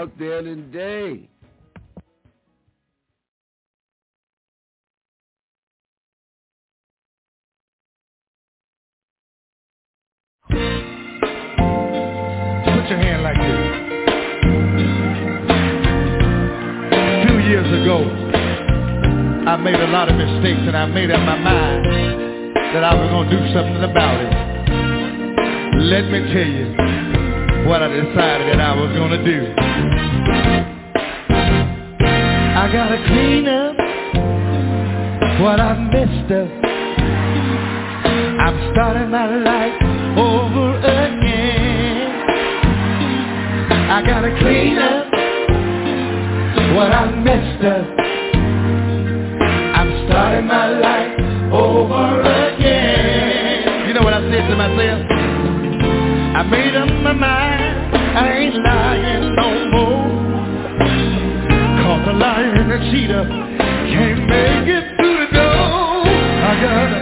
[0.00, 1.28] out there today?
[10.48, 10.56] Put
[12.88, 13.60] your hand like this.
[16.92, 17.98] A few years ago,
[19.46, 21.84] I made a lot of mistakes and I made up my mind
[22.72, 24.32] that I was going to do something about it.
[25.78, 27.09] Let me tell you
[27.68, 29.54] what I decided that I was to do.
[32.56, 33.76] I got to clean up
[35.40, 36.48] what I messed up.
[38.40, 39.82] I'm starting my life
[40.18, 41.20] over again.
[43.90, 45.06] I gotta clean up
[46.76, 47.86] what I messed up.
[49.76, 52.19] I'm starting my life over
[56.50, 60.10] made up my mind, I ain't lying no more.
[61.82, 66.02] Cause a liar and a cheater can't make it through the door.
[66.50, 66.99] I gotta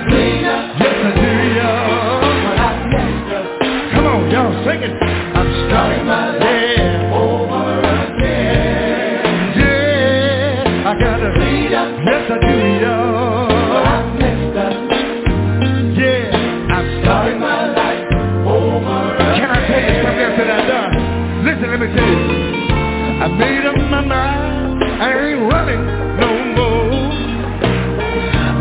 [21.78, 23.22] let me tell.
[23.22, 25.84] I made up my mind, I ain't running
[26.18, 26.92] no more.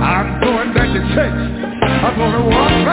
[0.03, 1.33] I'm going back to church.
[1.81, 2.87] I'm gonna walk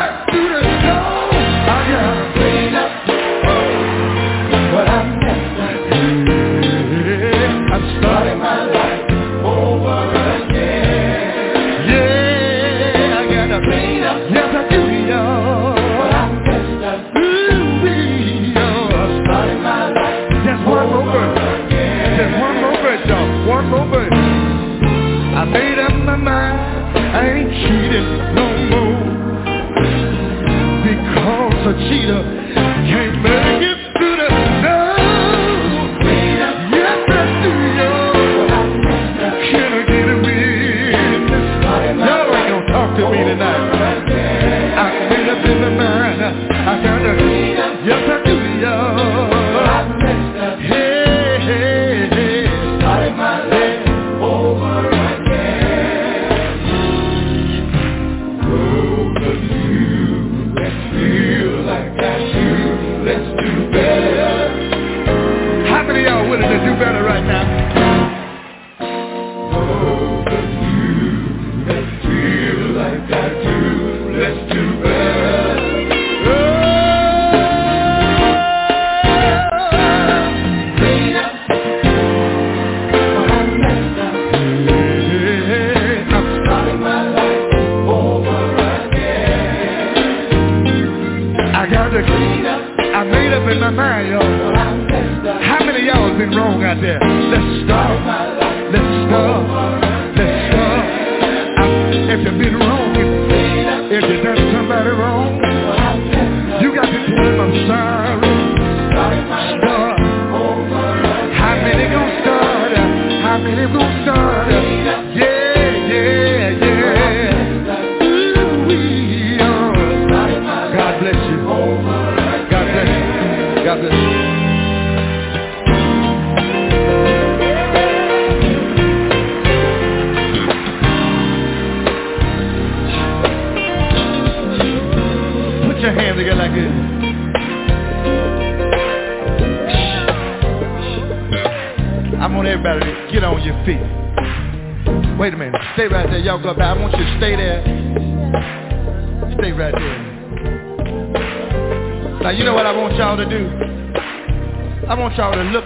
[154.87, 155.65] I want y'all to look,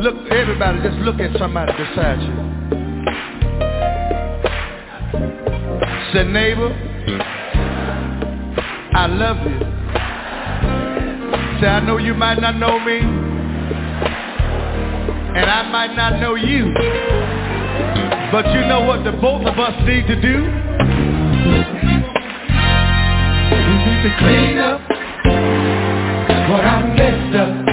[0.00, 2.32] look, everybody just look at somebody beside you.
[6.14, 6.70] Say neighbor,
[8.94, 9.58] I love you.
[11.60, 12.98] Say I know you might not know me,
[15.34, 16.72] and I might not know you.
[18.30, 20.42] But you know what the both of us need to do?
[23.50, 24.80] We need to clean up
[26.48, 27.65] what I messed up.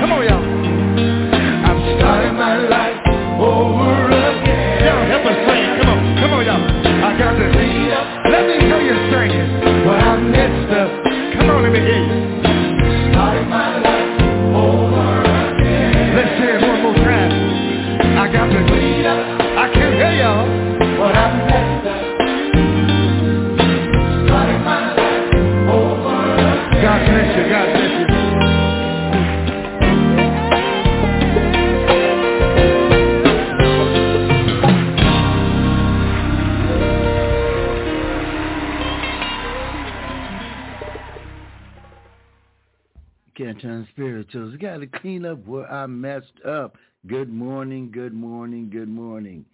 [46.45, 46.77] Up.
[47.07, 49.45] Good morning, good morning, good morning.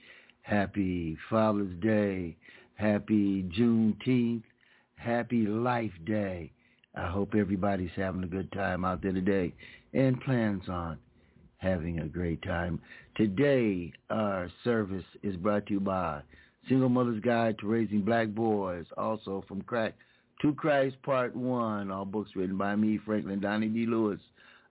[0.42, 2.36] Happy Father's Day.
[2.76, 4.44] Happy Juneteenth.
[4.96, 6.52] Happy Life Day.
[6.96, 9.54] I hope everybody's having a good time out there today
[9.94, 10.98] and plans on
[11.58, 12.80] having a great time.
[13.16, 16.22] Today, our service is brought to you by
[16.68, 19.94] Single Mother's Guide to Raising Black Boys, also from Crack
[20.42, 23.86] to Christ Part 1, all books written by me, Franklin Donnie D.
[23.86, 24.20] Lewis,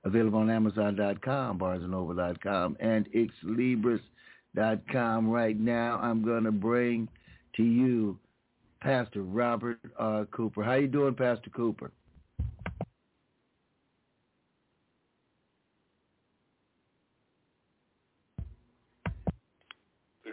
[0.04, 5.28] available on Amazon.com, BarnesandNoble.com, and XLibris.com.
[5.28, 7.08] Right now, I'm going to bring
[7.56, 8.18] to you
[8.80, 10.24] Pastor Robert R.
[10.26, 10.62] Cooper.
[10.62, 11.90] How you doing, Pastor Cooper?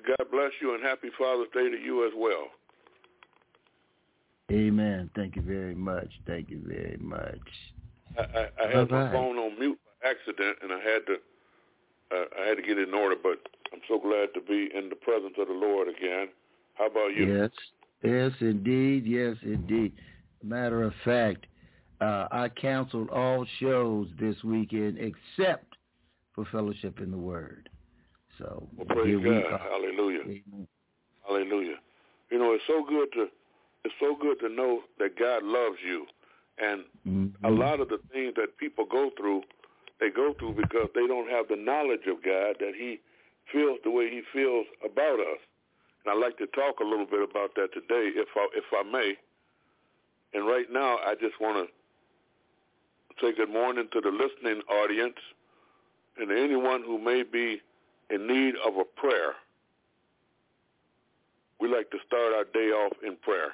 [0.05, 2.49] God bless you and happy Father's Day to you as well.
[4.51, 5.09] Amen.
[5.15, 6.09] Thank you very much.
[6.27, 7.39] Thank you very much.
[8.17, 11.15] I, I, I had my phone on mute by accident, and I had to
[12.11, 13.15] uh, I had to get it in order.
[13.21, 13.39] But
[13.73, 16.27] I'm so glad to be in the presence of the Lord again.
[16.75, 17.33] How about you?
[17.33, 17.51] Yes,
[18.03, 19.93] yes, indeed, yes, indeed.
[20.43, 21.47] Matter of fact,
[22.01, 25.75] uh, I canceled all shows this weekend except
[26.33, 27.69] for Fellowship in the Word.
[28.37, 30.67] So well, praise God, Hallelujah, Amen.
[31.25, 31.75] Hallelujah.
[32.29, 33.27] You know, it's so good to
[33.85, 36.05] it's so good to know that God loves you.
[36.57, 37.45] And mm-hmm.
[37.45, 39.43] a lot of the things that people go through,
[39.99, 42.99] they go through because they don't have the knowledge of God that he
[43.51, 45.39] feels the way he feels about us.
[46.03, 48.83] And I'd like to talk a little bit about that today, if I, if I
[48.89, 49.15] may.
[50.33, 55.15] And right now, I just want to say good morning to the listening audience
[56.17, 57.61] and anyone who may be
[58.09, 59.33] in need of a prayer.
[61.59, 63.53] We like to start our day off in prayer.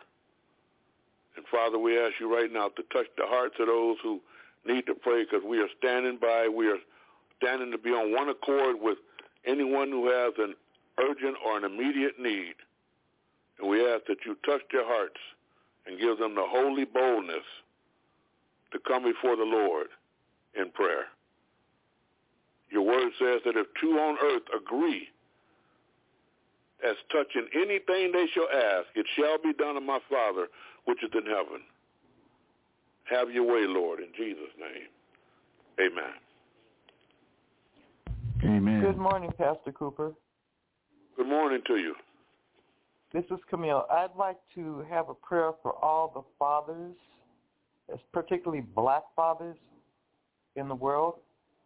[1.42, 4.22] And Father, we ask you right now to touch the hearts of those who
[4.64, 6.48] need to pray because we are standing by.
[6.48, 6.78] We are
[7.42, 9.00] standing to be on one accord with
[9.44, 10.54] anyone who has an
[11.00, 12.54] urgent or an immediate need.
[13.58, 15.18] And we ask that you touch their hearts
[15.88, 17.48] and give them the holy boldness
[18.72, 19.88] to come before the Lord
[20.54, 21.06] in prayer.
[22.70, 25.08] Your word says that if two on earth agree
[26.88, 30.48] as touching anything they shall ask, it shall be done of my Father
[30.86, 31.62] which is in heaven.
[33.06, 34.90] Have your way, Lord, in Jesus' name.
[35.80, 36.14] Amen.
[38.44, 38.82] Amen.
[38.82, 40.14] Good morning, Pastor Cooper.
[41.18, 41.96] Good morning to you.
[43.14, 43.86] This is Camille.
[43.92, 46.96] I'd like to have a prayer for all the fathers,
[48.14, 49.58] particularly black fathers
[50.56, 51.16] in the world,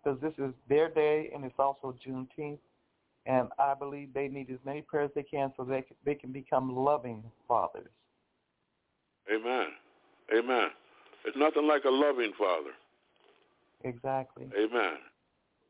[0.03, 2.57] because this is their day and it's also Juneteenth.
[3.27, 6.15] And I believe they need as many prayers as they can so they can, they
[6.15, 7.89] can become loving fathers.
[9.33, 9.67] Amen.
[10.35, 10.69] Amen.
[11.25, 12.71] It's nothing like a loving father.
[13.83, 14.45] Exactly.
[14.57, 14.97] Amen.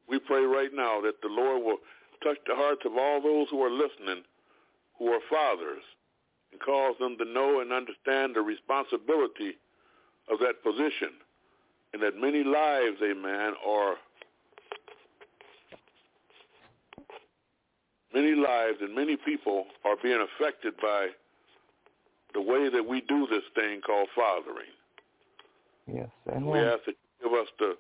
[0.08, 1.78] We pray right now that the Lord will
[2.24, 4.24] touch the hearts of all those who are listening
[4.98, 5.84] who are fathers
[6.52, 9.58] and cause them to know and understand the responsibility
[10.32, 11.12] of that position
[11.94, 13.96] and that many lives, amen, are
[18.14, 21.08] many lives and many people are being affected by
[22.36, 24.76] the way that we do this thing called fathering.
[25.88, 26.46] Yes, amen.
[26.46, 27.78] We ask that you give us the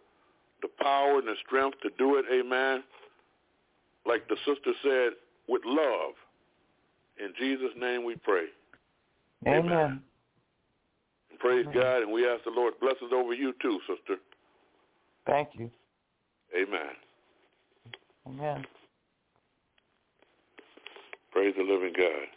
[0.62, 2.84] the power and the strength to do it, amen.
[4.06, 5.12] Like the sister said,
[5.48, 6.14] with love.
[7.20, 8.46] In Jesus' name we pray.
[9.46, 9.66] Amen.
[9.66, 10.02] amen.
[11.40, 11.76] praise amen.
[11.80, 14.16] God, and we ask the Lord blessings over you too, sister.
[15.28, 15.70] Thank you.
[16.56, 16.96] Amen.
[18.28, 18.66] Amen.
[21.32, 22.35] Praise the living God.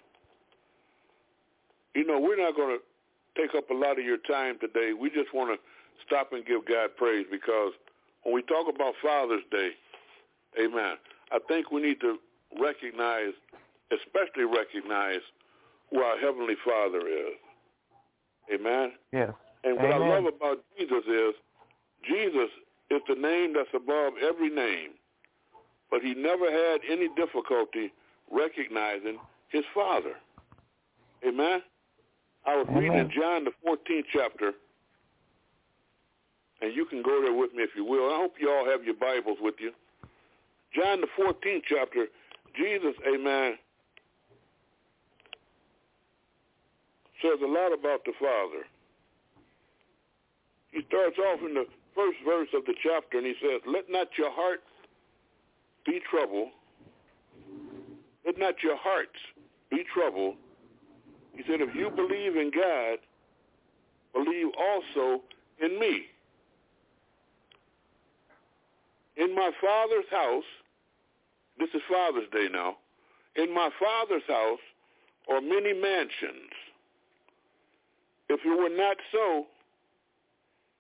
[1.99, 4.93] You know, we're not going to take up a lot of your time today.
[4.93, 5.59] We just want to
[6.07, 7.73] stop and give God praise because
[8.23, 9.71] when we talk about Father's Day,
[10.63, 10.95] amen,
[11.33, 12.19] I think we need to
[12.61, 13.33] recognize,
[13.91, 15.27] especially recognize
[15.91, 17.35] who our Heavenly Father is.
[18.55, 18.93] Amen?
[19.13, 19.33] Yes.
[19.65, 20.03] And what amen.
[20.03, 21.35] I love about Jesus is
[22.09, 22.51] Jesus
[22.93, 24.91] is the name that's above every name,
[25.91, 27.93] but he never had any difficulty
[28.31, 30.15] recognizing his Father.
[31.27, 31.61] Amen?
[32.49, 32.83] I was Amen.
[32.83, 34.53] reading in John the 14th chapter,
[36.63, 38.09] and you can go there with me if you will.
[38.09, 39.73] I hope you all have your Bibles with you.
[40.75, 42.07] John the 14th chapter,
[42.57, 43.59] Jesus, amen,
[47.21, 48.65] says a lot about the Father.
[50.71, 54.09] He starts off in the first verse of the chapter, and he says, Let not
[54.17, 54.63] your heart
[55.85, 56.49] be troubled.
[58.25, 59.19] Let not your hearts
[59.71, 60.37] be troubled.
[61.39, 62.99] He said, if you believe in God,
[64.13, 65.23] believe also
[65.63, 66.09] in me.
[69.19, 70.47] in my Father's house,
[71.59, 72.77] this is Father's Day now,
[73.35, 74.63] in my Father's house
[75.29, 76.55] are many mansions.
[78.31, 79.47] If it were not so,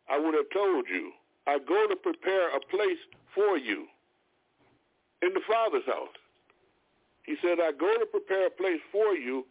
[0.08, 1.10] I would have told you.
[1.46, 3.00] I go to prepare a place
[3.34, 3.86] for you
[5.22, 6.14] in the Father's house.
[7.24, 9.44] He said, I go to prepare a place for you,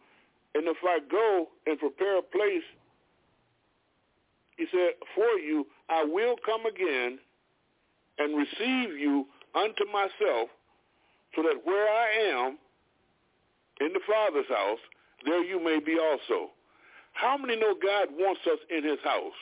[0.54, 2.64] and if I go and prepare a place,
[4.56, 7.18] he said, for you, I will come again
[8.18, 10.48] and receive you unto myself,
[11.36, 12.58] so that where I am
[13.80, 14.80] in the Father's house,
[15.24, 16.50] there you may be also.
[17.12, 19.32] How many know God wants us in his house?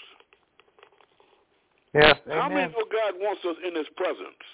[1.95, 4.45] Yes, How many know God wants us in his presence?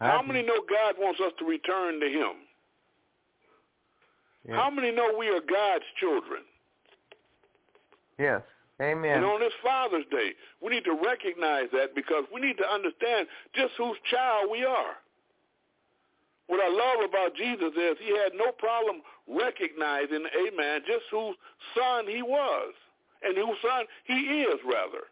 [0.00, 2.46] How many know God wants us to return to him?
[4.48, 4.56] Yes.
[4.56, 6.40] How many know we are God's children?
[8.18, 8.40] Yes.
[8.80, 9.18] Amen.
[9.18, 13.28] And on this Father's Day, we need to recognize that because we need to understand
[13.54, 14.96] just whose child we are.
[16.46, 21.36] What I love about Jesus is he had no problem recognizing, amen, just whose
[21.76, 22.72] son he was
[23.22, 25.04] and whose son he is, rather.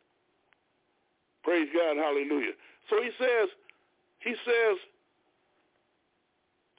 [1.44, 2.52] Praise God, hallelujah.
[2.88, 3.48] So he says,
[4.20, 4.76] he says,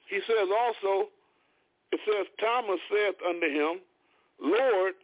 [0.08, 1.08] he says also,
[1.92, 3.80] it says, Thomas saith unto him,
[4.40, 4.94] Lord,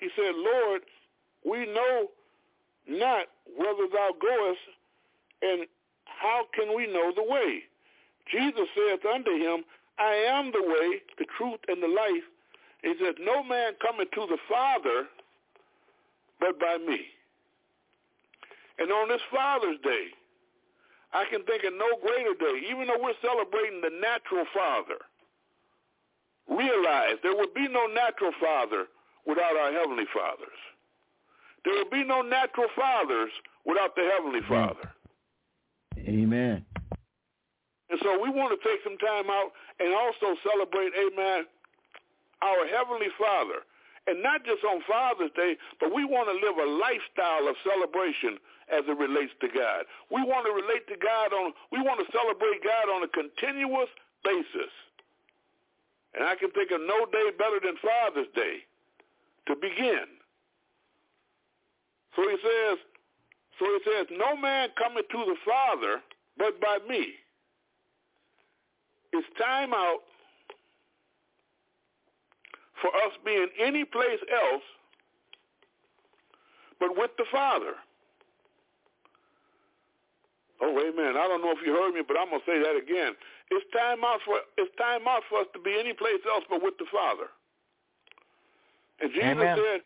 [0.00, 0.82] he said, Lord,
[1.44, 2.08] we know
[2.88, 4.58] not whither thou goest,
[5.42, 5.66] and
[6.04, 7.62] how can we know the way?
[8.30, 9.64] Jesus saith unto him,
[9.98, 12.24] I am the way, the truth, and the life.
[12.82, 15.06] He said, No man cometh to the Father
[16.40, 17.00] but by me.
[18.78, 20.08] And on this Father's Day,
[21.16, 25.00] I can think of no greater day, even though we're celebrating the natural father.
[26.44, 28.84] Realize there would be no natural father
[29.24, 30.60] without our heavenly fathers.
[31.64, 33.30] There would be no natural fathers
[33.64, 34.92] without the heavenly father.
[35.96, 36.66] Amen.
[37.88, 41.46] And so we want to take some time out and also celebrate, amen,
[42.42, 43.64] our heavenly father.
[44.06, 48.38] And not just on Father's Day, but we want to live a lifestyle of celebration
[48.70, 49.86] as it relates to God.
[50.10, 53.90] We want to relate to God on, we want to celebrate God on a continuous
[54.22, 54.70] basis.
[56.14, 58.62] And I can think of no day better than Father's Day
[59.46, 60.06] to begin.
[62.14, 62.78] So he says,
[63.58, 66.00] so he says, no man cometh to the Father
[66.38, 67.14] but by me.
[69.12, 70.00] It's time out
[72.80, 74.62] for us being any place else
[76.78, 77.74] but with the Father.
[80.60, 81.16] Oh, amen.
[81.16, 83.12] I don't know if you heard me, but I'm gonna say that again.
[83.50, 86.62] It's time out for it's time out for us to be any place else but
[86.62, 87.28] with the Father.
[89.00, 89.56] And Jesus Amen.
[89.56, 89.80] said,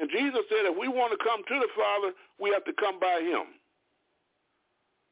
[0.00, 2.98] and Jesus said, if we want to come to the Father, we have to come
[2.98, 3.60] by Him.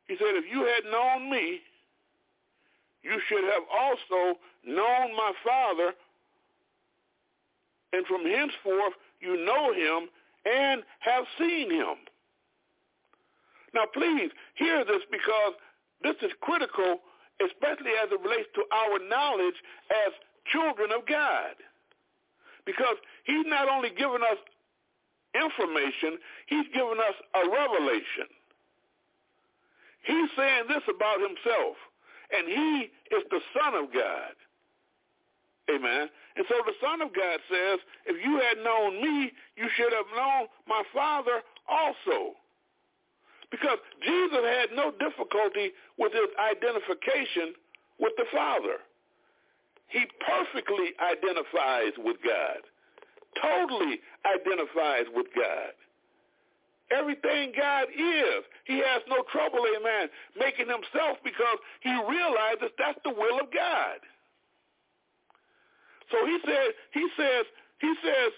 [0.09, 1.61] He said, if you had known me,
[3.03, 5.93] you should have also known my Father,
[7.93, 10.09] and from henceforth you know him
[10.45, 11.97] and have seen him.
[13.75, 15.55] Now please hear this because
[16.03, 17.01] this is critical,
[17.41, 19.57] especially as it relates to our knowledge
[19.91, 20.13] as
[20.51, 21.55] children of God.
[22.67, 24.39] Because he's not only given us
[25.35, 28.29] information, he's given us a revelation.
[30.03, 31.77] He's saying this about himself,
[32.35, 34.35] and he is the Son of God.
[35.71, 36.09] Amen.
[36.37, 40.11] And so the Son of God says, if you had known me, you should have
[40.17, 42.35] known my Father also.
[43.51, 47.55] Because Jesus had no difficulty with his identification
[48.01, 48.83] with the Father.
[49.89, 52.65] He perfectly identifies with God,
[53.37, 55.77] totally identifies with God.
[56.91, 63.13] Everything God is, he has no trouble, amen, making himself because he realizes that's the
[63.13, 64.01] will of God.
[66.13, 67.45] So he said, he says,
[67.81, 68.31] he says,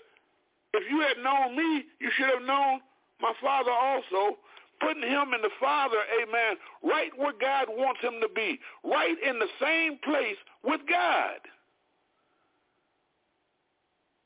[0.75, 2.81] if you had known me, you should have known
[3.21, 4.39] my Father also,
[4.81, 9.39] putting him and the Father, amen, right where God wants him to be, right in
[9.39, 11.39] the same place with God.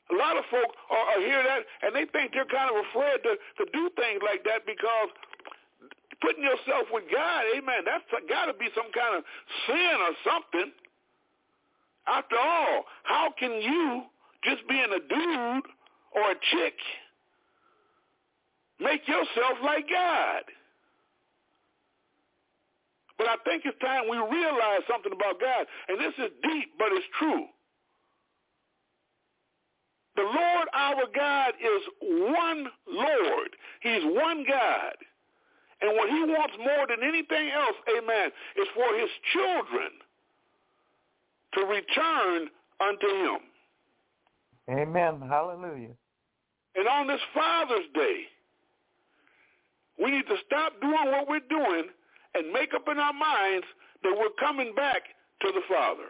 [0.08, 3.20] A lot of folk are, are hear that and they think they're kind of afraid
[3.28, 5.12] to, to do things like that because
[6.24, 9.22] putting yourself with God, amen, that's got to be some kind of
[9.68, 10.72] sin or something.
[12.09, 14.03] After all, how can you,
[14.42, 15.64] just being a dude
[16.14, 16.75] or a chick,
[18.81, 20.42] make yourself like God?
[23.18, 26.88] But I think it's time we realize something about God, and this is deep, but
[26.92, 27.47] it's true.
[30.16, 33.51] The Lord our God is one Lord.
[33.83, 34.97] He's one God.
[35.81, 39.90] And what he wants more than anything else, amen, is for his children
[41.54, 42.48] to return
[42.80, 43.38] unto him.
[44.70, 45.22] Amen.
[45.28, 45.94] Hallelujah.
[46.74, 48.24] And on this Father's Day,
[50.00, 51.88] we need to stop doing what we're doing
[52.34, 53.66] and make up in our minds
[54.02, 55.02] that we're coming back
[55.42, 56.06] to the Father.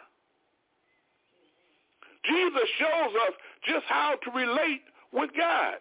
[2.24, 3.34] Jesus shows us
[3.66, 5.78] just how to relate with God.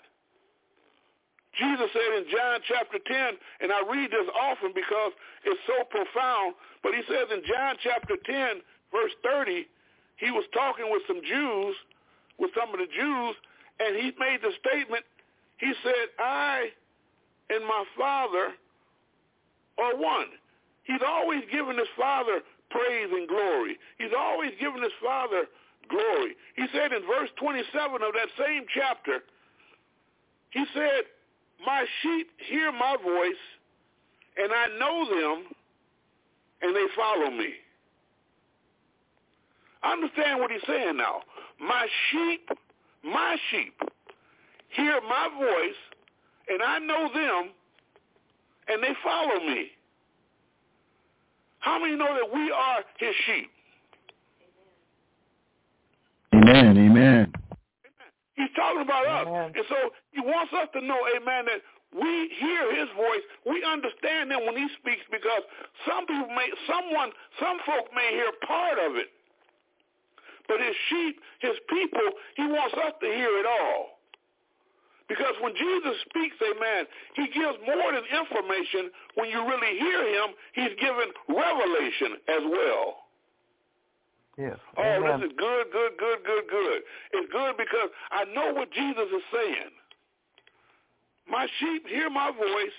[1.59, 3.33] Jesus said in John chapter 10,
[3.65, 5.11] and I read this often because
[5.43, 9.67] it's so profound, but he says in John chapter 10, verse 30,
[10.17, 11.75] he was talking with some Jews,
[12.39, 13.35] with some of the Jews,
[13.79, 15.05] and he made the statement,
[15.57, 16.69] he said, I
[17.49, 18.53] and my Father
[19.77, 20.27] are one.
[20.83, 23.77] He's always given his Father praise and glory.
[23.97, 25.45] He's always given his Father
[25.89, 26.35] glory.
[26.55, 29.23] He said in verse 27 of that same chapter,
[30.49, 31.03] he said,
[31.65, 33.43] my sheep hear my voice,
[34.37, 35.45] and I know them,
[36.61, 37.53] and they follow me.
[39.83, 41.21] Understand what he's saying now.
[41.59, 42.49] My sheep,
[43.03, 43.73] my sheep
[44.69, 45.81] hear my voice,
[46.49, 47.51] and I know them,
[48.67, 49.71] and they follow me.
[51.59, 53.49] How many know that we are his sheep?
[56.33, 57.33] Amen, amen.
[58.35, 59.51] He's talking about us.
[59.55, 59.75] And so
[60.11, 61.61] he wants us to know, amen, that
[61.97, 63.25] we hear his voice.
[63.49, 65.41] We understand him when he speaks because
[65.87, 67.09] some people may, someone,
[67.39, 69.07] some folk may hear part of it.
[70.47, 73.97] But his sheep, his people, he wants us to hear it all.
[75.07, 78.91] Because when Jesus speaks, amen, he gives more than information.
[79.15, 83.07] When you really hear him, he's given revelation as well.
[84.37, 84.57] Yes.
[84.77, 85.21] Oh, Amen.
[85.21, 86.81] this is good, good, good, good, good.
[87.13, 89.71] It's good because I know what Jesus is saying.
[91.29, 92.77] My sheep hear my voice,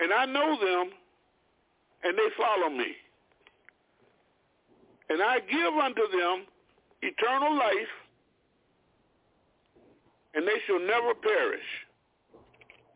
[0.00, 0.90] and I know them,
[2.04, 2.96] and they follow me.
[5.12, 6.46] And I give unto them
[7.02, 7.92] eternal life,
[10.34, 11.68] and they shall never perish.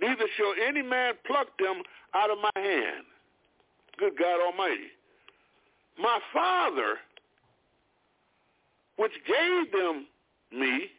[0.01, 1.83] Neither shall any man pluck them
[2.15, 3.05] out of my hand.
[3.99, 4.97] Good God Almighty
[5.99, 6.97] my Father,
[8.97, 10.07] which gave them
[10.53, 10.91] me,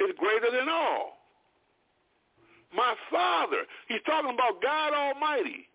[0.00, 1.18] is greater than all.
[2.74, 5.68] My Father, he's talking about God Almighty.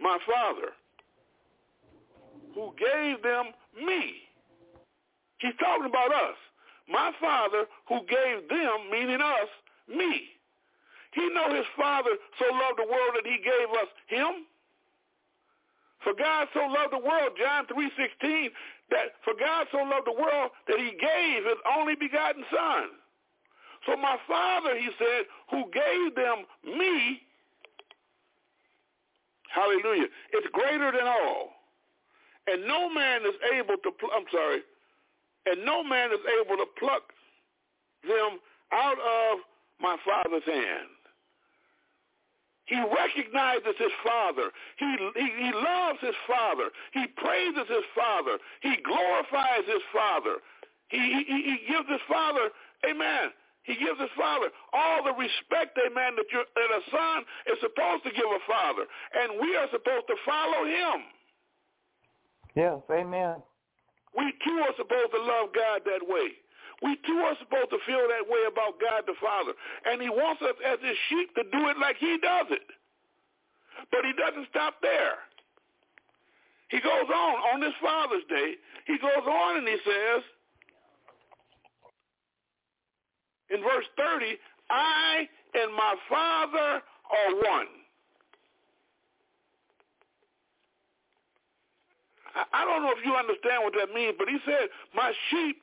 [0.00, 0.72] My Father,
[2.54, 3.46] who gave them
[3.84, 4.14] me.
[5.38, 6.36] He's talking about us.
[6.88, 9.48] My Father, who gave them, meaning us,
[9.88, 10.34] me.
[11.12, 14.46] He know his Father so loved the world that he gave us him.
[16.04, 18.48] For God so loved the world, John 3.16,
[18.90, 22.88] that for God so loved the world that he gave his only begotten son.
[23.86, 27.22] So my Father, he said, who gave them me,
[29.52, 31.50] hallelujah, it's greater than all.
[32.46, 34.60] And no man is able to, I'm sorry,
[35.46, 37.02] and no man is able to pluck
[38.04, 38.38] them
[38.72, 39.38] out of
[39.80, 40.88] my Father's hand.
[42.66, 44.50] He recognizes his father.
[44.76, 46.68] He, he, he loves his father.
[46.92, 48.36] He praises his father.
[48.60, 50.36] He glorifies his father.
[50.88, 52.50] He, he, he gives his father,
[52.88, 53.32] amen,
[53.68, 57.20] he gives his father all the respect, amen, that, you that a son
[57.52, 58.88] is supposed to give a father.
[59.12, 61.04] And we are supposed to follow him.
[62.56, 63.44] Yes, amen.
[64.16, 66.32] We too are supposed to love God that way.
[66.80, 69.52] We too are supposed to feel that way about God the Father.
[69.84, 72.64] And he wants us as his sheep to do it like he does it.
[73.92, 75.20] But he doesn't stop there.
[76.72, 80.22] He goes on, on this Father's Day, he goes on and he says,
[83.50, 84.36] in verse 30,
[84.70, 87.66] I and my Father are one.
[92.52, 95.56] I don't know if you understand what that means, but he said, my sheep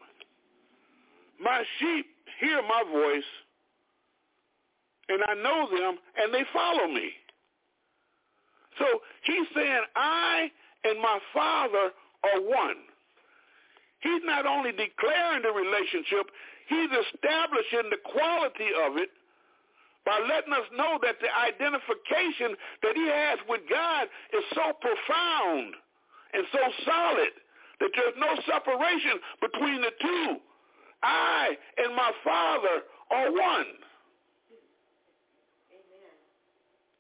[1.42, 2.06] my sheep
[2.40, 3.30] hear my voice,
[5.10, 7.12] and I know them, and they follow me.
[8.80, 8.86] So
[9.24, 10.52] he's saying, I
[10.84, 11.92] and my Father
[12.24, 12.76] are one.
[14.00, 16.30] He's not only declaring the relationship,
[16.68, 19.10] he's establishing the quality of it
[20.06, 25.74] by letting us know that the identification that he has with God is so profound
[26.34, 27.34] and so solid
[27.80, 30.38] that there's no separation between the two.
[31.04, 33.66] I and my Father are one.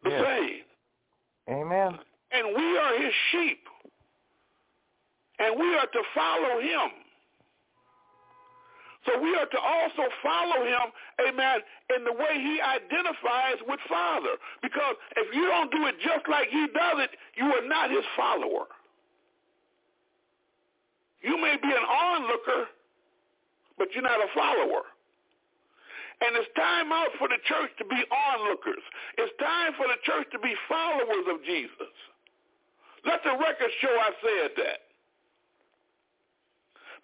[0.05, 0.19] Amen.
[0.19, 0.61] The same.
[1.49, 1.99] Amen.
[2.31, 3.59] And we are his sheep.
[5.39, 7.04] And we are to follow him.
[9.05, 10.89] So we are to also follow him,
[11.29, 11.61] amen,
[11.95, 14.33] in the way he identifies with Father.
[14.61, 18.05] Because if you don't do it just like he does it, you are not his
[18.17, 18.65] follower.
[21.21, 22.69] You may be an onlooker,
[23.77, 24.85] but you're not a follower.
[26.21, 28.81] And it's time out for the church to be onlookers.
[29.17, 31.93] It's time for the church to be followers of Jesus.
[33.05, 34.84] Let the record show I said that.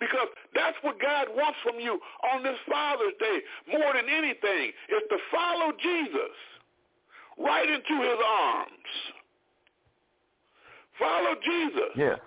[0.01, 2.01] Because that's what God wants from you
[2.33, 3.37] on this Father's Day
[3.69, 6.35] more than anything is to follow Jesus
[7.37, 8.91] right into his arms.
[10.97, 11.93] Follow Jesus.
[11.95, 12.17] Yeah.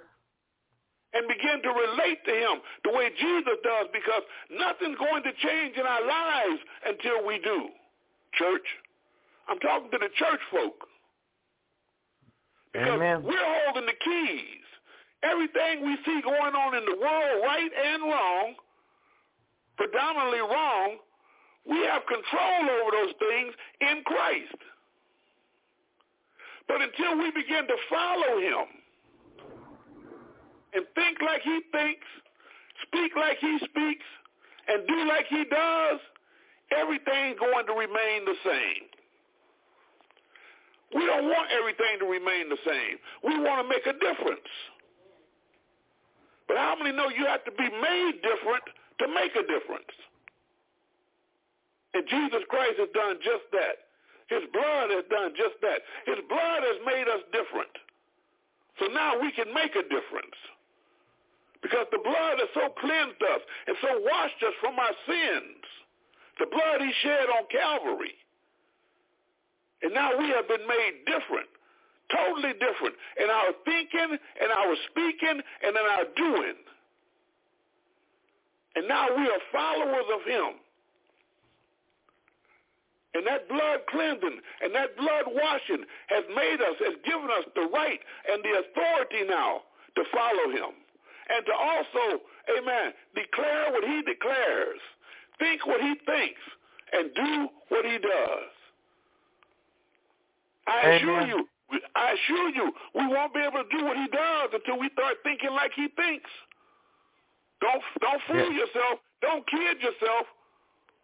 [1.14, 5.76] And begin to relate to him the way Jesus does because nothing's going to change
[5.76, 7.68] in our lives until we do.
[8.34, 8.66] Church.
[9.48, 10.87] I'm talking to the church folk.
[12.72, 13.22] Because Amen.
[13.22, 14.63] we're holding the keys.
[15.24, 18.54] Everything we see going on in the world, right and wrong,
[19.76, 20.96] predominantly wrong,
[21.64, 24.60] we have control over those things in Christ.
[26.68, 28.66] But until we begin to follow him
[30.74, 32.06] and think like he thinks,
[32.87, 34.04] speak like he speaks,
[34.68, 36.00] and do like he does,
[36.72, 38.84] everything's going to remain the same.
[40.94, 42.96] We don't want everything to remain the same.
[43.22, 44.48] We want to make a difference.
[46.46, 48.64] But how many know you have to be made different
[49.00, 49.94] to make a difference?
[51.94, 53.88] And Jesus Christ has done just that.
[54.28, 55.80] His blood has done just that.
[56.04, 57.70] His blood has made us different.
[58.80, 60.37] So now we can make a difference.
[61.62, 65.64] Because the blood has so cleansed us and so washed us from our sins.
[66.40, 68.18] The blood he shed on Calvary.
[69.83, 71.48] And now we have been made different
[72.14, 76.59] totally different in our thinking and our speaking and in our doing.
[78.77, 80.62] And now we are followers of him.
[83.14, 87.68] And that blood cleansing and that blood washing has made us, has given us the
[87.72, 88.00] right
[88.31, 89.62] and the authority now
[89.94, 90.74] to follow him.
[91.31, 92.22] And to also,
[92.59, 94.81] amen, declare what he declares,
[95.38, 96.42] think what he thinks,
[96.92, 98.50] and do what he does.
[100.66, 101.48] I assure you,
[101.96, 105.16] I assure you, we won't be able to do what he does until we start
[105.24, 106.31] thinking like he thinks.
[107.61, 108.59] Don't don't fool Yeah.
[108.64, 109.00] yourself.
[109.22, 110.27] Don't kid yourself.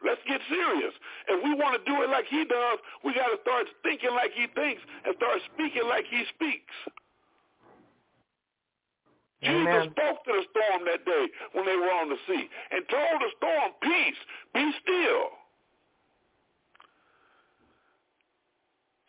[0.04, 0.94] Let's get serious.
[1.28, 4.32] If we want to do it like he does, we got to start thinking like
[4.32, 6.74] he thinks and start speaking like he speaks.
[9.42, 9.90] Jesus Amen.
[9.96, 13.30] spoke to the storm that day when they were on the sea and told the
[13.38, 14.20] storm, peace,
[14.52, 15.39] be still.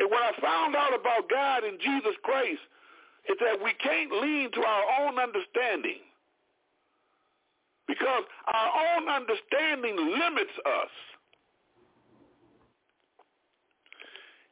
[0.01, 2.65] And what I found out about God and Jesus Christ
[3.29, 6.01] is that we can't lean to our own understanding
[7.87, 10.93] because our own understanding limits us.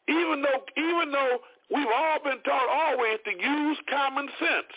[0.08, 1.40] Even though, even though
[1.74, 4.76] we've all been taught always to use common sense.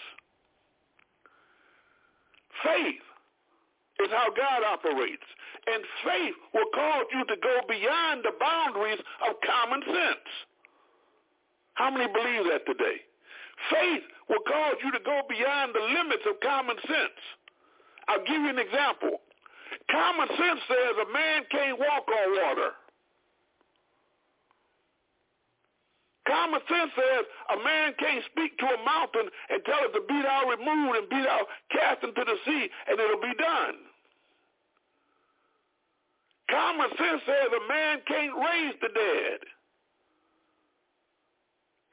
[2.65, 3.05] Faith
[4.01, 5.29] is how God operates.
[5.67, 10.49] And faith will cause you to go beyond the boundaries of common sense.
[11.75, 13.01] How many believe that today?
[13.71, 17.21] Faith will cause you to go beyond the limits of common sense.
[18.09, 19.21] I'll give you an example.
[19.91, 22.71] Common sense says a man can't walk on water.
[26.27, 30.23] Common sense says a man can't speak to a mountain and tell it to be
[30.23, 33.77] thou removed and be thou cast into the sea and it'll be done.
[36.49, 39.41] Common sense says a man can't raise the dead.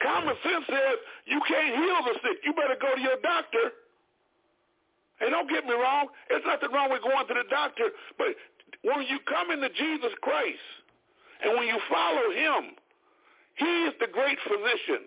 [0.02, 2.40] Common sense says you can't heal the sick.
[2.44, 3.76] You better go to your doctor.
[5.20, 8.28] And don't get me wrong, there's nothing wrong with going to the doctor, but
[8.84, 10.64] when you come into Jesus Christ
[11.44, 12.76] and when you follow him,
[13.56, 15.04] he is the great physician.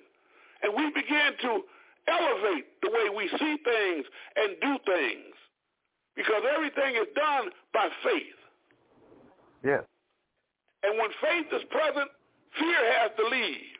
[0.62, 1.64] And we begin to
[2.08, 4.04] elevate the way we see things
[4.36, 5.32] and do things
[6.14, 8.40] because everything is done by faith.
[9.64, 9.84] Yes.
[10.82, 12.10] And when faith is present,
[12.58, 13.71] fear has to leave.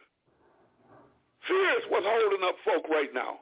[1.49, 3.41] Fear is what's holding up folk right now.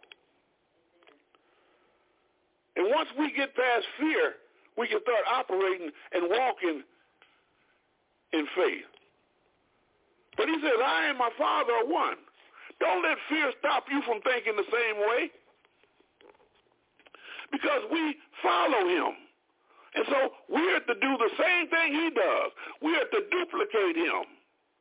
[2.77, 4.35] And once we get past fear,
[4.79, 6.83] we can start operating and walking
[8.33, 8.89] in faith.
[10.37, 12.17] But he says, I and my Father are one.
[12.81, 15.31] Don't let fear stop you from thinking the same way.
[17.53, 19.13] Because we follow him.
[19.95, 22.51] And so we're to do the same thing he does.
[22.81, 24.25] We're to duplicate him.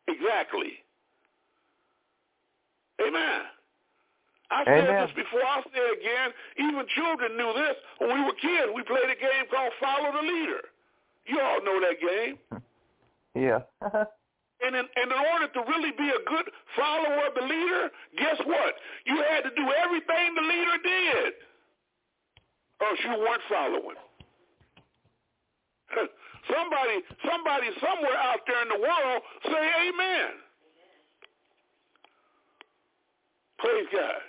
[0.08, 0.80] Exactly.
[3.02, 3.42] Amen.
[4.52, 5.06] I said Amen.
[5.06, 6.30] this before, I'll say it again.
[6.58, 7.76] Even children knew this.
[8.00, 10.62] When we were kids, we played a game called Follow the Leader.
[11.28, 12.38] You all know that game.
[13.36, 13.62] Yeah.
[14.66, 18.36] and in, and in order to really be a good follower of the leader, guess
[18.44, 18.74] what?
[19.06, 21.34] You had to do everything the leader did,
[22.82, 24.02] or else you weren't following.
[26.52, 30.49] somebody, somebody somewhere out there in the world say amen.
[33.60, 34.24] Praise God.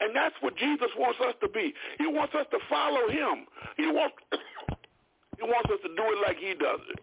[0.00, 1.74] And that's what Jesus wants us to be.
[1.98, 3.46] He wants us to follow him.
[3.76, 4.16] He wants
[5.38, 7.00] he wants us to do it like he does it.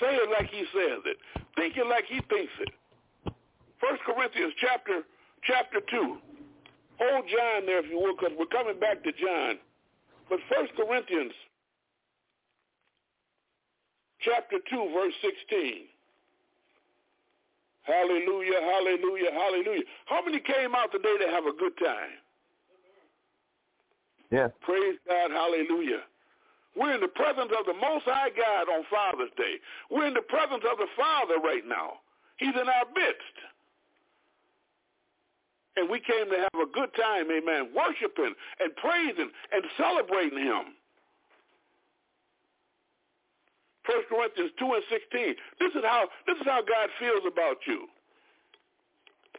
[0.00, 1.16] Say it like he says it.
[1.56, 2.72] Think it like he thinks it.
[3.80, 5.02] First Corinthians chapter
[5.44, 6.16] chapter two.
[7.00, 9.60] Hold John there if you will, because we're coming back to John.
[10.28, 11.32] But First Corinthians
[14.20, 15.92] chapter two, verse sixteen.
[17.86, 19.82] Hallelujah, hallelujah, hallelujah.
[20.06, 22.18] How many came out today to have a good time?
[24.30, 24.48] Yeah.
[24.60, 26.02] Praise God, hallelujah.
[26.74, 29.62] We're in the presence of the Most High God on Father's Day.
[29.90, 32.02] We're in the presence of the Father right now.
[32.38, 33.36] He's in our midst.
[35.76, 40.74] And we came to have a good time, amen, worshiping and praising and celebrating him.
[43.86, 45.34] 1 Corinthians 2 and 16.
[45.62, 47.86] This is how this is how God feels about you.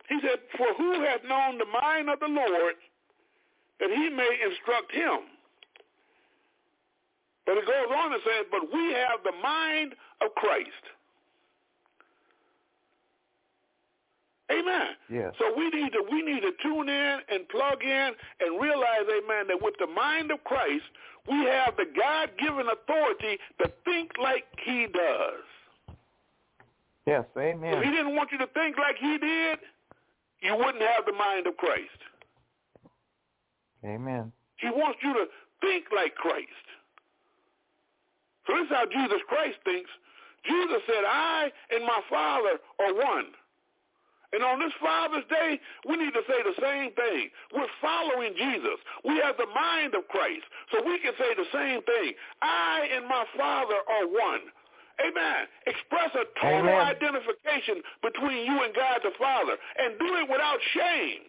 [0.09, 2.75] He said, For who hath known the mind of the Lord
[3.79, 5.27] that he may instruct him?
[7.45, 10.83] But it goes on and says, But we have the mind of Christ.
[14.51, 14.95] Amen.
[15.09, 15.33] Yes.
[15.39, 19.47] So we need to we need to tune in and plug in and realize, amen,
[19.47, 20.85] that with the mind of Christ,
[21.27, 25.43] we have the God-given authority to think like he does.
[27.05, 27.73] Yes, amen.
[27.73, 29.59] If he didn't want you to think like he did,
[30.41, 31.99] you wouldn't have the mind of Christ.
[33.85, 34.31] Amen.
[34.57, 35.25] He wants you to
[35.61, 36.47] think like Christ.
[38.45, 39.89] So this is how Jesus Christ thinks.
[40.45, 43.25] Jesus said, I and my Father are one.
[44.33, 47.31] And on this Father's Day, we need to say the same thing.
[47.55, 48.75] We're following Jesus.
[49.07, 50.43] We have the mind of Christ.
[50.71, 52.11] So we can say the same thing.
[52.41, 54.51] I and my Father are one.
[54.99, 55.47] Amen.
[55.65, 56.91] Express a total Amen.
[56.91, 59.55] identification between you and God the Father.
[59.79, 61.23] And do it without shame.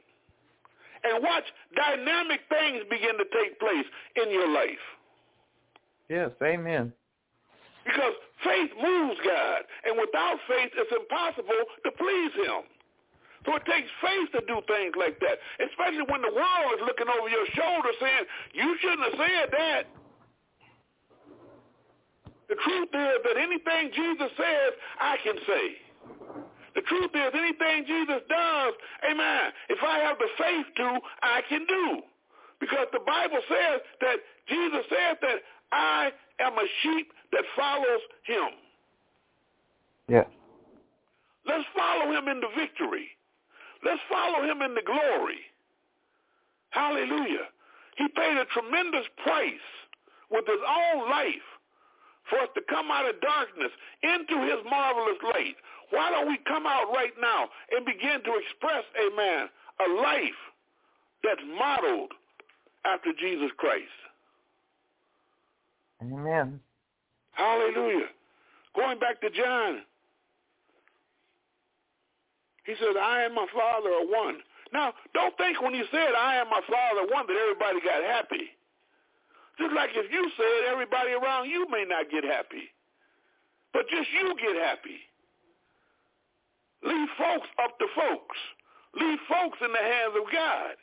[1.05, 4.85] And watch dynamic things begin to take place in your life.
[6.09, 6.93] Yes, amen.
[7.85, 9.63] Because faith moves God.
[9.87, 12.67] And without faith, it's impossible to please him.
[13.49, 17.09] So it takes faith to do things like that, especially when the world is looking
[17.09, 19.83] over your shoulder saying, you shouldn't have said that.
[22.53, 25.65] The truth is that anything Jesus says, I can say.
[26.75, 28.75] The truth is anything Jesus does,
[29.09, 32.03] amen, if I have the faith to, I can do.
[32.61, 35.41] Because the Bible says that Jesus says that
[35.73, 38.53] I am a sheep that follows him.
[40.07, 40.27] Yes.
[41.47, 43.09] Let's follow him into victory.
[43.85, 45.41] Let's follow him in the glory.
[46.71, 47.49] Hallelujah.
[47.97, 49.69] He paid a tremendous price
[50.31, 51.47] with his own life
[52.29, 55.57] for us to come out of darkness into his marvelous light.
[55.91, 59.49] Why don't we come out right now and begin to express, amen,
[59.81, 60.41] a life
[61.25, 62.12] that's modeled
[62.85, 63.88] after Jesus Christ?
[66.03, 66.61] Amen.
[67.33, 68.09] Hallelujah.
[68.77, 69.83] Going back to John,
[72.68, 74.44] he said, I and my Father are one.
[74.76, 78.04] Now, don't think when he said, I and my Father are one, that everybody got
[78.04, 78.52] happy.
[79.57, 82.68] Just like if you said, everybody around you may not get happy.
[83.72, 85.00] But just you get happy.
[86.85, 88.37] Leave folks up to folks.
[89.00, 90.76] Leave folks in the hands of God.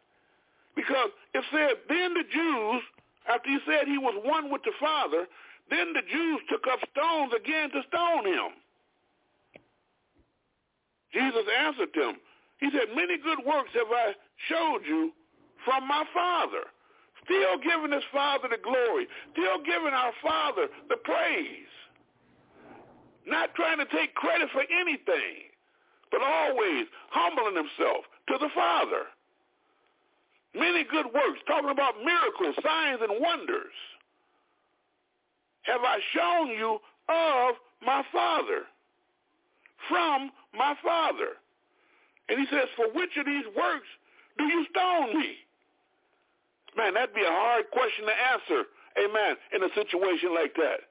[0.76, 2.82] Because it said, then the Jews,
[3.30, 5.30] after he said he was one with the Father,
[5.70, 8.58] then the Jews took up stones again to stone him.
[11.16, 12.20] Jesus answered them.
[12.60, 14.12] He said, many good works have I
[14.52, 15.12] showed you
[15.64, 16.68] from my Father.
[17.24, 19.08] Still giving his Father the glory.
[19.32, 21.72] Still giving our Father the praise.
[23.26, 25.50] Not trying to take credit for anything,
[26.12, 29.10] but always humbling himself to the Father.
[30.54, 33.74] Many good works, talking about miracles, signs, and wonders,
[35.64, 36.78] have I shown you
[37.10, 38.64] of my Father,
[39.90, 41.38] from my Father.
[42.30, 43.88] And he says, for which of these works
[44.38, 45.36] do you stone me?
[46.76, 48.68] Man, that'd be a hard question to answer,
[49.00, 50.84] amen, in a situation like that.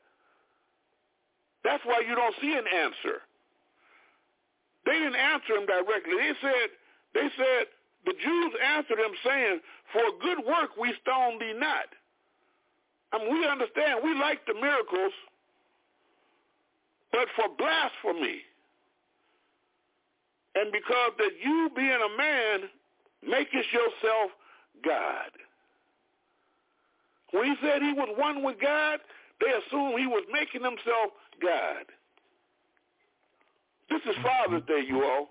[1.65, 3.21] That's why you don't see an answer.
[4.87, 6.17] They didn't answer him directly.
[6.17, 6.69] They said,
[7.15, 7.67] they said,
[8.05, 9.61] the Jews answered him saying,
[9.93, 11.89] for good work we stone thee not.
[13.13, 15.13] I mean, we understand, we like the miracles,
[17.13, 18.43] but for blasphemy.
[20.55, 22.71] And because that you being a man
[23.29, 24.31] makest yourself
[24.85, 25.31] God.
[27.33, 29.01] When he said he was one with God,
[29.41, 31.11] they assumed he was making himself
[31.43, 31.85] God.
[33.91, 34.73] This is Father's mm-hmm.
[34.73, 35.29] Day, you all.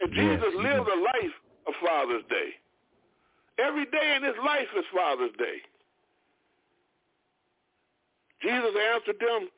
[0.00, 2.50] And Jesus yes, lived a life of Father's Day.
[3.58, 5.58] Every day in his life is Father's Day.
[8.42, 9.48] Jesus answered them,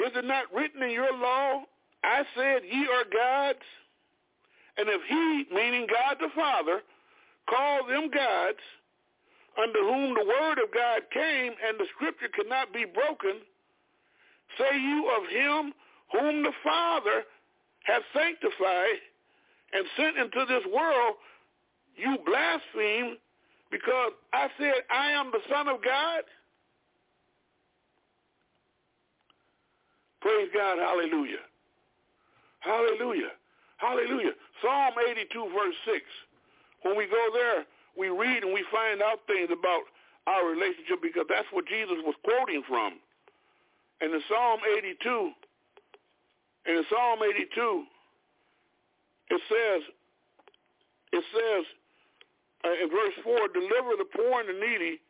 [0.00, 1.64] Is it not written in your law,
[2.04, 3.64] I said ye are gods?
[4.76, 6.80] And if he, meaning God the Father,
[7.48, 8.62] called them gods,
[9.56, 13.40] under whom the word of God came and the scripture could not be broken,
[14.58, 15.72] say you of him
[16.12, 17.22] whom the Father
[17.84, 19.00] hath sanctified
[19.72, 21.14] and sent into this world,
[21.96, 23.16] you blaspheme
[23.70, 26.22] because I said I am the Son of God?
[30.20, 30.78] Praise God.
[30.78, 31.44] Hallelujah.
[32.64, 33.36] Hallelujah.
[33.76, 34.32] Hallelujah.
[34.62, 36.00] Psalm 82 verse 6.
[36.82, 37.64] When we go there,
[37.96, 39.84] we read and we find out things about
[40.26, 42.98] our relationship because that's what Jesus was quoting from.
[44.00, 45.30] And in Psalm 82,
[46.66, 47.84] and in Psalm 82,
[49.30, 49.82] it says,
[51.12, 51.64] it says
[52.64, 55.00] uh, in verse 4, deliver the poor and the needy,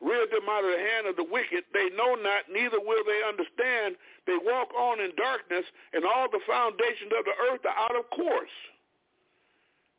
[0.00, 1.66] rid them out of the hand of the wicked.
[1.74, 3.96] They know not, neither will they understand.
[4.26, 8.08] They walk on in darkness, and all the foundations of the earth are out of
[8.10, 8.56] course.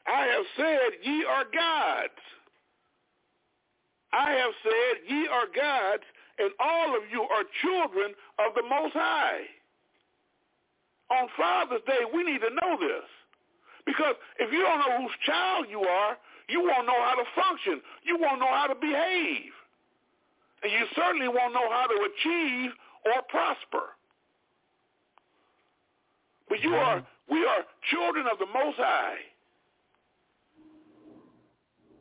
[0.07, 2.21] I have said, ye are gods.
[4.11, 6.03] I have said, ye are gods,
[6.39, 9.43] and all of you are children of the Most High.
[11.11, 13.05] On Father's Day, we need to know this.
[13.85, 17.81] Because if you don't know whose child you are, you won't know how to function.
[18.03, 19.51] You won't know how to behave.
[20.63, 22.71] And you certainly won't know how to achieve
[23.05, 23.95] or prosper.
[26.49, 29.17] But you are, we are children of the Most High.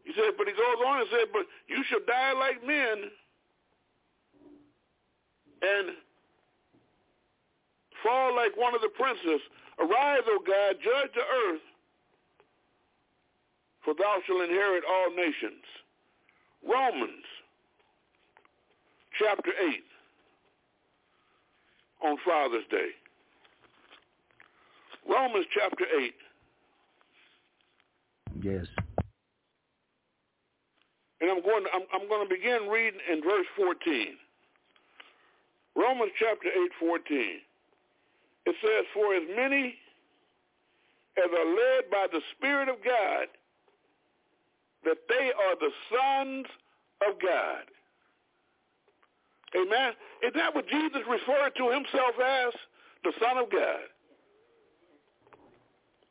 [0.04, 3.10] He said, but he goes on and said, but you shall die like men
[5.60, 5.90] and
[8.02, 9.40] fall like one of the princes.
[9.78, 11.60] Arise, O God, judge the earth,
[13.84, 15.62] for thou shalt inherit all nations.
[16.66, 17.26] Romans
[19.18, 19.84] chapter 8
[22.04, 22.90] on Father's Day.
[25.08, 26.14] Romans chapter 8.
[28.42, 28.66] Yes.
[31.20, 34.14] And I'm going to, I'm, I'm going to begin reading in verse 14.
[35.74, 37.40] Romans chapter 8, 14.
[38.46, 39.74] It says, For as many
[41.16, 43.26] as are led by the Spirit of God,
[44.84, 46.46] that they are the sons
[47.06, 47.66] of God.
[49.56, 49.92] Amen.
[50.22, 52.52] Is that what Jesus referred to himself as?
[53.04, 53.86] The Son of God.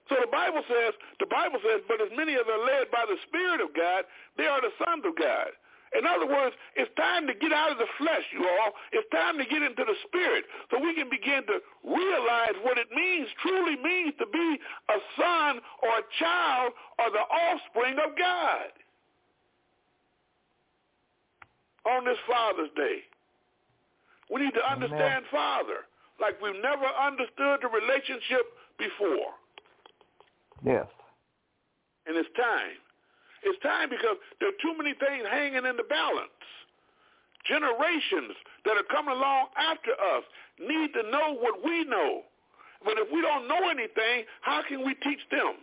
[0.09, 3.19] So the Bible says, the Bible says, but as many as are led by the
[3.27, 4.07] Spirit of God,
[4.39, 5.51] they are the sons of God.
[5.95, 8.71] In other words, it's time to get out of the flesh, you all.
[8.91, 12.87] It's time to get into the spirit so we can begin to realize what it
[12.91, 14.59] means, truly means to be
[14.89, 18.67] a son or a child or the offspring of God.
[21.87, 23.07] On this Father's Day,
[24.31, 25.31] we need to understand Amen.
[25.31, 25.87] Father
[26.19, 28.45] like we've never understood the relationship
[28.77, 29.37] before.
[30.65, 30.89] Yes.
[32.05, 32.77] And it's time.
[33.43, 36.33] It's time because there are too many things hanging in the balance.
[37.45, 40.23] Generations that are coming along after us
[40.59, 42.25] need to know what we know.
[42.83, 45.55] But if we don't know anything, how can we teach them?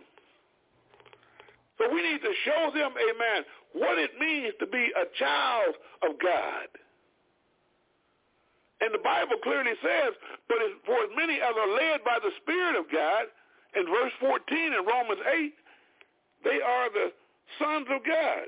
[1.77, 3.43] So we need to show them, amen,
[3.73, 6.67] what it means to be a child of God.
[8.81, 10.13] And the Bible clearly says,
[10.47, 13.31] but for as many as are led by the Spirit of God,
[13.75, 15.53] in verse 14 in Romans 8,
[16.43, 17.11] they are the
[17.59, 18.47] sons of God.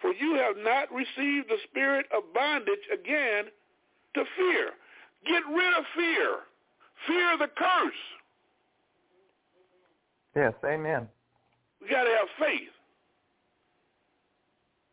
[0.00, 3.46] For you have not received the spirit of bondage again
[4.14, 4.70] to fear.
[5.26, 6.28] Get rid of fear.
[7.06, 8.02] Fear the curse.
[10.36, 11.08] Yes, amen.
[11.80, 12.74] We got to have faith.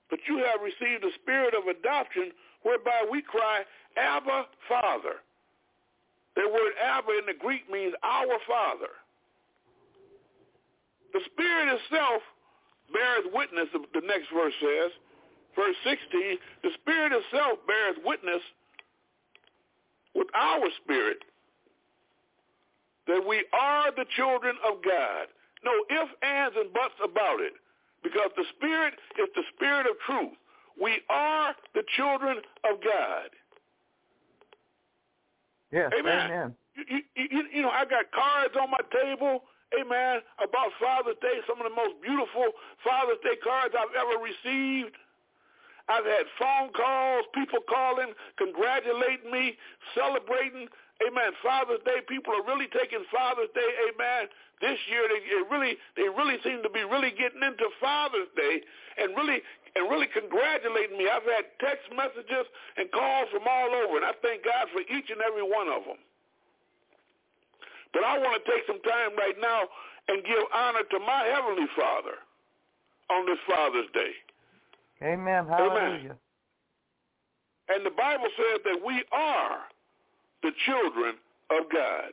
[0.09, 2.31] But you have received the spirit of adoption
[2.63, 3.63] whereby we cry,
[3.97, 5.21] Abba, Father.
[6.35, 8.91] The word Abba in the Greek means our Father.
[11.13, 12.21] The Spirit itself
[12.93, 14.91] bears witness, the next verse says,
[15.55, 18.41] verse 16, the Spirit itself bears witness
[20.15, 21.23] with our spirit
[23.07, 25.27] that we are the children of God.
[25.63, 27.53] No ifs, ands, and buts about it.
[28.03, 30.37] Because the Spirit is the Spirit of truth.
[30.79, 32.37] We are the children
[32.69, 33.29] of God.
[35.71, 36.31] Yes, amen.
[36.31, 36.55] amen.
[36.75, 39.43] You, you, you know, I got cards on my table,
[39.75, 42.51] amen, about Father's Day, some of the most beautiful
[42.83, 44.95] Father's Day cards I've ever received.
[45.89, 49.57] I've had phone calls, people calling, congratulating me,
[49.95, 50.71] celebrating,
[51.03, 51.99] amen, Father's Day.
[52.07, 54.31] People are really taking Father's Day, amen.
[54.61, 55.19] This year they
[55.49, 58.61] really they really seem to be really getting into Father's Day
[59.01, 59.41] and really
[59.75, 61.07] and really congratulating me.
[61.07, 62.45] I've had text messages
[62.77, 65.83] and calls from all over, and I thank God for each and every one of
[65.87, 65.99] them.
[67.93, 69.67] But I want to take some time right now
[70.07, 72.19] and give honor to my Heavenly Father
[73.11, 74.13] on this Father's Day.
[75.03, 75.47] Amen.
[75.47, 76.15] Hallelujah.
[76.15, 76.19] Amen.
[77.69, 79.59] And the Bible says that we are
[80.43, 81.15] the children
[81.51, 82.11] of God.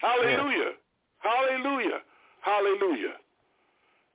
[0.00, 0.72] Hallelujah.
[1.18, 2.00] Hallelujah.
[2.40, 3.14] Hallelujah.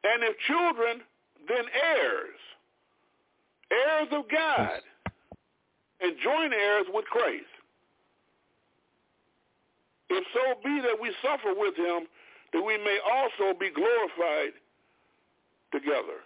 [0.06, 1.02] And if children,
[1.48, 2.40] then heirs,
[3.72, 4.82] heirs of God,
[6.02, 7.50] and joint heirs with Christ.
[10.10, 12.08] If so be that we suffer with him,
[12.54, 14.54] that we may also be glorified
[15.72, 16.22] together.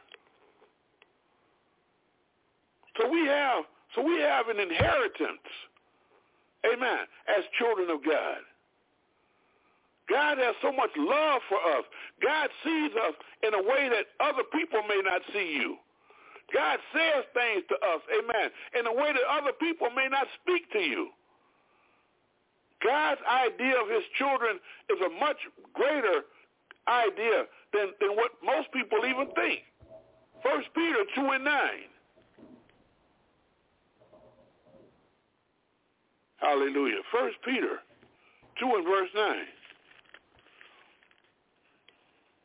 [3.00, 3.64] So we have
[3.96, 5.48] so we have an inheritance,
[6.66, 8.38] amen, as children of God.
[10.10, 11.86] God has so much love for us.
[12.22, 13.14] God sees us
[13.46, 15.78] in a way that other people may not see you.
[16.54, 20.66] God says things to us, amen, in a way that other people may not speak
[20.74, 21.10] to you.
[22.84, 24.58] God's idea of his children
[24.90, 25.38] is a much
[25.74, 26.26] greater
[26.88, 29.62] idea than, than what most people even think.
[30.42, 31.54] First Peter 2 and 9.
[36.38, 37.04] Hallelujah.
[37.12, 37.84] First Peter
[38.60, 39.36] 2 and verse 9.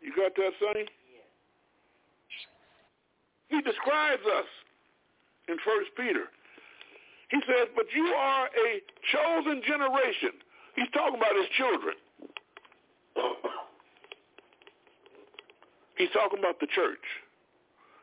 [0.05, 0.85] You got that, Sonny?
[0.85, 1.25] Yes.
[3.49, 4.49] He describes us
[5.49, 6.29] in First Peter.
[7.31, 10.37] He says, but you are a chosen generation.
[10.77, 11.95] He's talking about his children.
[15.97, 17.07] He's talking about the church.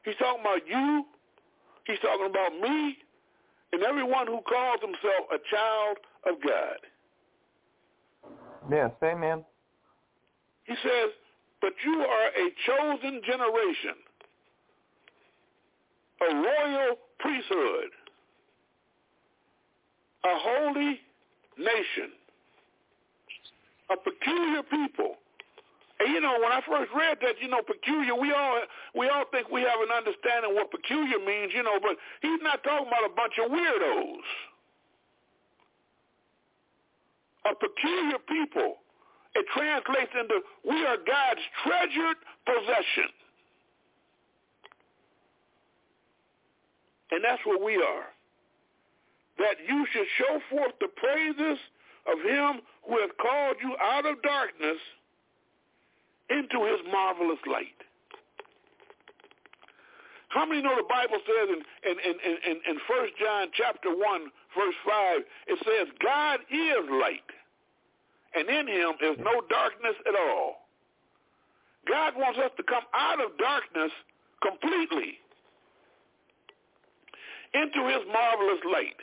[0.04, 1.06] He's talking about you.
[1.86, 2.98] He's talking about me
[3.74, 6.80] and everyone who calls himself a child of God.
[8.72, 9.46] Yes, amen.
[10.64, 11.12] He says,
[11.62, 13.96] but you are a chosen generation,
[16.22, 17.92] a royal priesthood,
[20.26, 21.00] a holy
[21.58, 22.10] nation,
[23.92, 25.16] a peculiar people.
[26.00, 28.62] And you know, when I first read that, you know, peculiar, we all
[28.96, 32.64] we all think we have an understanding what peculiar means, you know, but he's not
[32.64, 34.26] talking about a bunch of weirdos.
[37.46, 38.81] A peculiar people
[39.36, 43.10] it translates into we are God's treasured possession.
[47.12, 48.12] And that's what we are.
[49.38, 51.60] That you should show forth the praises
[52.08, 54.80] of him who has called you out of darkness
[56.30, 57.76] into his marvelous light.
[60.30, 64.00] How many know the Bible says in, in, in, in, in 1 John chapter 1,
[64.56, 67.28] verse 5, it says, God is light
[68.36, 70.68] and in him is no darkness at all.
[71.88, 73.92] God wants us to come out of darkness
[74.42, 75.20] completely
[77.54, 79.00] into his marvelous light.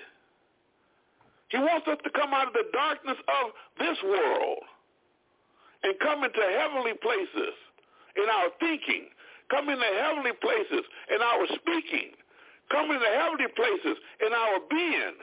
[1.48, 3.44] He wants us to come out of the darkness of
[3.78, 4.64] this world
[5.82, 7.54] and come into heavenly places
[8.16, 9.08] in our thinking,
[9.50, 12.12] come into heavenly places in our speaking,
[12.70, 15.16] come into heavenly places in our being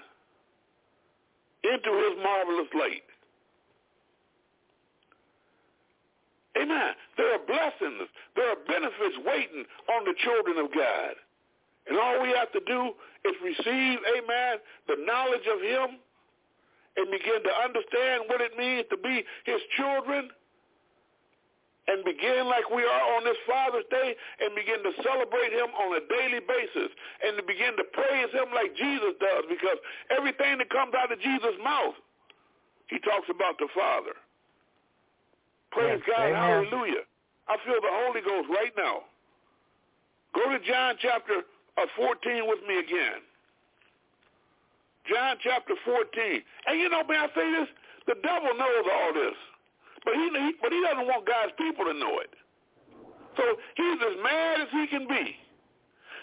[1.65, 3.05] into his marvelous light.
[6.55, 6.95] Amen.
[7.17, 8.07] There are blessings.
[8.35, 11.15] There are benefits waiting on the children of God.
[11.87, 12.95] And all we have to do
[13.25, 15.99] is receive, amen, the knowledge of him
[16.97, 20.31] and begin to understand what it means to be his children
[21.87, 25.93] and begin like we are on this Father's Day and begin to celebrate him on
[25.93, 26.89] a daily basis
[27.21, 29.77] and to begin to praise him like Jesus does because
[30.09, 31.93] everything that comes out of Jesus' mouth,
[32.89, 34.17] he talks about the Father.
[35.75, 36.31] Praise yes, God.
[36.31, 36.39] Amen.
[36.39, 37.03] Hallelujah.
[37.51, 39.03] I feel the Holy Ghost right now.
[40.33, 41.43] Go to John chapter
[41.77, 43.19] uh, 14 with me again.
[45.05, 46.41] John chapter 14.
[46.67, 47.69] And you know, may I say this?
[48.07, 49.37] The devil knows all this.
[50.03, 52.31] But he, he, but he doesn't want God's people to know it.
[53.35, 53.43] So
[53.75, 55.35] he's as mad as he can be.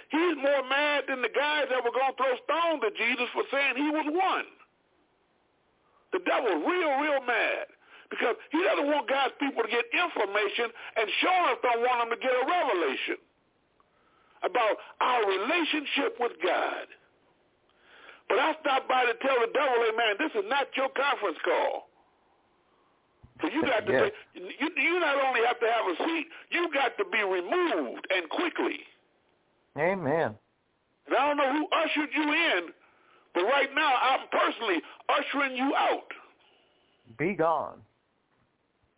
[0.09, 3.44] He's more mad than the guys that were going to throw stones at Jesus for
[3.53, 4.48] saying he was one.
[6.12, 7.68] The devil's real, real mad
[8.12, 10.68] because he doesn't want God's people to get information
[11.00, 13.16] and sure enough don't want them to get a revelation
[14.44, 16.84] about our relationship with God.
[18.28, 21.40] But I stopped by to tell the devil, hey man, this is not your conference
[21.40, 21.88] call.
[23.40, 24.10] So you got to yes.
[24.36, 28.28] you, you not only have to have a seat, you got to be removed and
[28.28, 28.84] quickly.
[29.78, 30.36] Amen.
[31.06, 32.68] And I don't know who ushered you in,
[33.34, 36.12] but right now I'm personally ushering you out.
[37.18, 37.80] Be gone.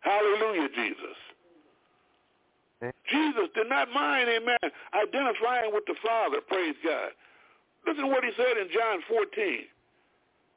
[0.05, 1.17] Hallelujah, Jesus.
[3.09, 4.61] Jesus did not mind, amen,
[4.93, 7.09] identifying with the Father, praise God.
[7.87, 9.65] Listen to what he said in John 14.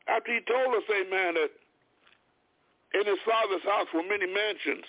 [0.09, 1.53] After he told us, amen, that
[2.93, 4.85] in his father's house were many mansions.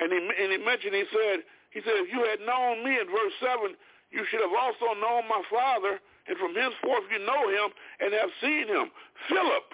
[0.00, 3.08] And he, and he mentioned, he said, he said, if you had known me in
[3.08, 3.76] verse 7,
[4.12, 7.68] you should have also known my father, and from henceforth you know him
[8.00, 8.88] and have seen him.
[9.28, 9.68] Philip,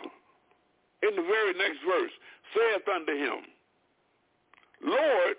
[1.07, 2.15] in the very next verse,
[2.55, 3.47] saith unto him,
[4.85, 5.37] Lord,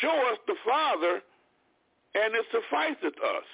[0.00, 1.22] show us the Father,
[2.14, 3.48] and it sufficeth us.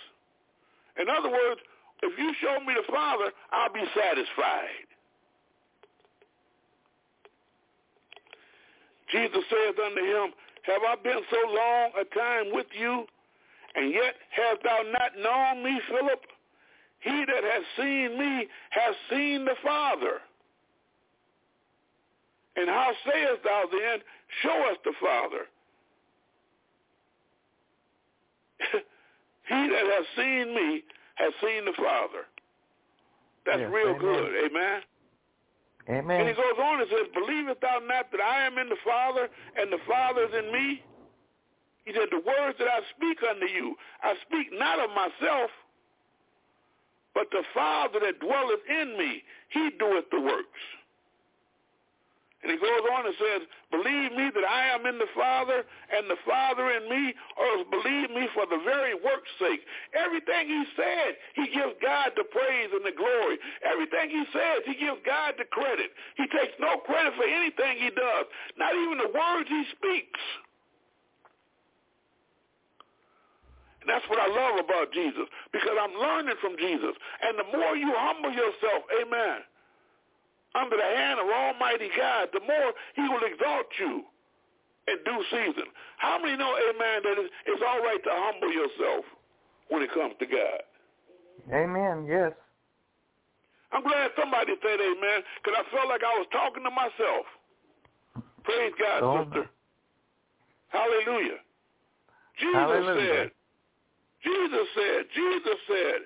[1.00, 1.60] In other words,
[2.02, 4.86] if you show me the Father, I'll be satisfied.
[9.10, 10.32] Jesus saith unto him,
[10.64, 13.06] Have I been so long a time with you,
[13.74, 16.20] and yet hast thou not known me, Philip?
[17.00, 20.20] He that has seen me has seen the Father.
[22.58, 24.02] And how sayest thou then,
[24.42, 25.46] Show us the Father?
[29.48, 30.82] he that has seen me
[31.14, 32.26] has seen the Father.
[33.46, 34.00] That's yes, real amen.
[34.00, 34.30] good.
[34.44, 34.80] Amen.
[35.88, 36.20] Amen.
[36.20, 39.28] And he goes on and says, Believest thou not that I am in the Father
[39.56, 40.84] and the Father is in me?
[41.86, 45.50] He said, The words that I speak unto you, I speak not of myself,
[47.14, 50.60] but the Father that dwelleth in me, he doeth the works.
[52.38, 53.42] And he goes on and says,
[53.74, 58.14] believe me that I am in the Father and the Father in me, or believe
[58.14, 59.66] me for the very work's sake.
[59.90, 63.42] Everything he said, he gives God the praise and the glory.
[63.66, 65.90] Everything he says, he gives God the credit.
[66.14, 70.22] He takes no credit for anything he does, not even the words he speaks.
[73.82, 76.94] And that's what I love about Jesus, because I'm learning from Jesus.
[77.18, 79.42] And the more you humble yourself, amen,
[80.58, 84.02] under the hand of Almighty God, the more he will exalt you
[84.90, 85.70] in due season.
[85.98, 89.04] How many know, amen, that it's all right to humble yourself
[89.68, 90.60] when it comes to God?
[91.54, 92.32] Amen, yes.
[93.72, 97.26] I'm glad somebody said amen because I felt like I was talking to myself.
[98.44, 99.50] Praise God, oh, sister.
[100.68, 101.38] Hallelujah.
[102.40, 102.96] Jesus Hallelujah.
[102.96, 103.30] said,
[104.24, 106.00] Jesus said, Jesus said,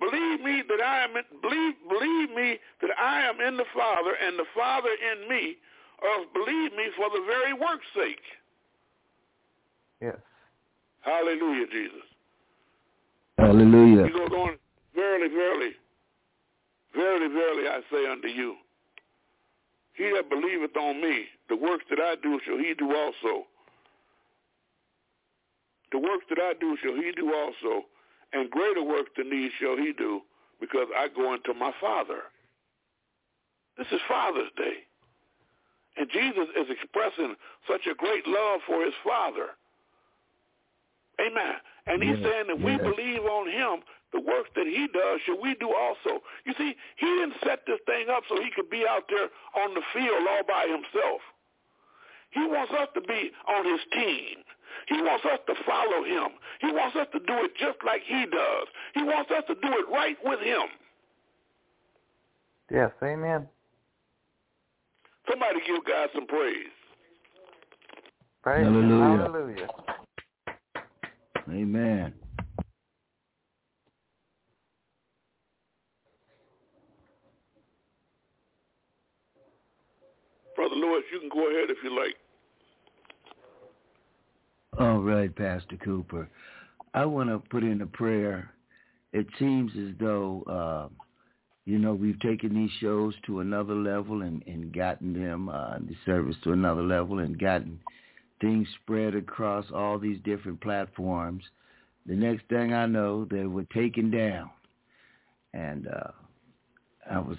[0.00, 4.16] Believe me that I am in, believe believe me that I am in the Father
[4.16, 5.56] and the Father in me,
[6.02, 8.24] or believe me for the very work's sake.
[10.00, 10.16] Yes.
[11.02, 12.06] Hallelujah, Jesus.
[13.36, 14.06] Hallelujah.
[14.06, 14.56] He goes on,
[14.94, 15.72] verily, verily,
[16.94, 18.56] verily, verily, I say unto you,
[19.92, 23.46] he that believeth on me, the works that I do shall he do also.
[25.92, 27.84] The works that I do shall he do also
[28.32, 30.20] and greater works than these shall he do,
[30.60, 32.30] because I go unto my Father.
[33.76, 34.84] This is Father's Day.
[35.96, 37.34] And Jesus is expressing
[37.68, 39.56] such a great love for his Father.
[41.20, 41.54] Amen.
[41.86, 42.66] And he's yes, saying that yes.
[42.66, 46.22] we believe on him, the works that he does, should we do also.
[46.44, 49.28] You see, he didn't set this thing up so he could be out there
[49.64, 51.20] on the field all by himself.
[52.30, 54.44] He wants us to be on his team.
[54.88, 56.32] He wants us to follow him.
[56.60, 58.66] He wants us to do it just like he does.
[58.94, 60.68] He wants us to do it right with him.
[62.70, 63.48] Yes, amen.
[65.28, 66.70] Somebody give God some praise.
[68.42, 69.22] Praise Hallelujah.
[69.22, 69.68] Hallelujah.
[71.50, 72.14] Amen.
[80.56, 82.16] Brother Lewis, you can go ahead if you like.
[84.78, 86.28] All right, Pastor Cooper.
[86.94, 88.50] I want to put in a prayer.
[89.12, 90.88] It seems as though, uh,
[91.64, 95.96] you know, we've taken these shows to another level and, and gotten them, uh, the
[96.06, 97.80] service to another level and gotten
[98.40, 101.42] things spread across all these different platforms.
[102.06, 104.50] The next thing I know, they were taken down.
[105.52, 106.12] And uh,
[107.10, 107.36] I was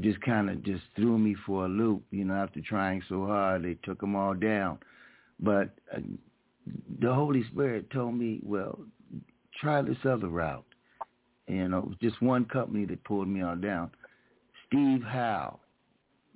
[0.00, 3.62] just kind of just threw me for a loop, you know, after trying so hard,
[3.62, 4.78] they took them all down.
[5.38, 6.00] But uh,
[7.00, 8.78] the Holy Spirit told me, well,
[9.60, 10.64] try this other route.
[11.48, 13.90] And, you know, it was just one company that pulled me on down.
[14.66, 15.58] Steve Howe,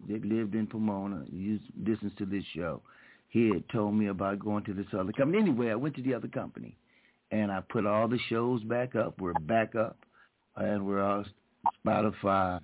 [0.08, 2.82] that lived in Pomona, used listens to this show.
[3.28, 5.38] He had told me about going to this other company.
[5.38, 6.76] Anyway, I went to the other company,
[7.30, 9.20] and I put all the shows back up.
[9.20, 9.98] We're back up,
[10.56, 11.24] and we're all
[11.84, 12.60] Spotify,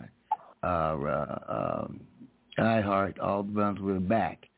[0.63, 1.39] uh, uh,
[1.87, 2.01] um,
[2.59, 4.49] iHeart, all the ones we're back.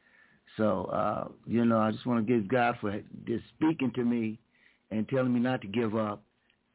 [0.56, 4.38] So, uh, you know, I just want to give God for just speaking to me
[4.90, 6.22] and telling me not to give up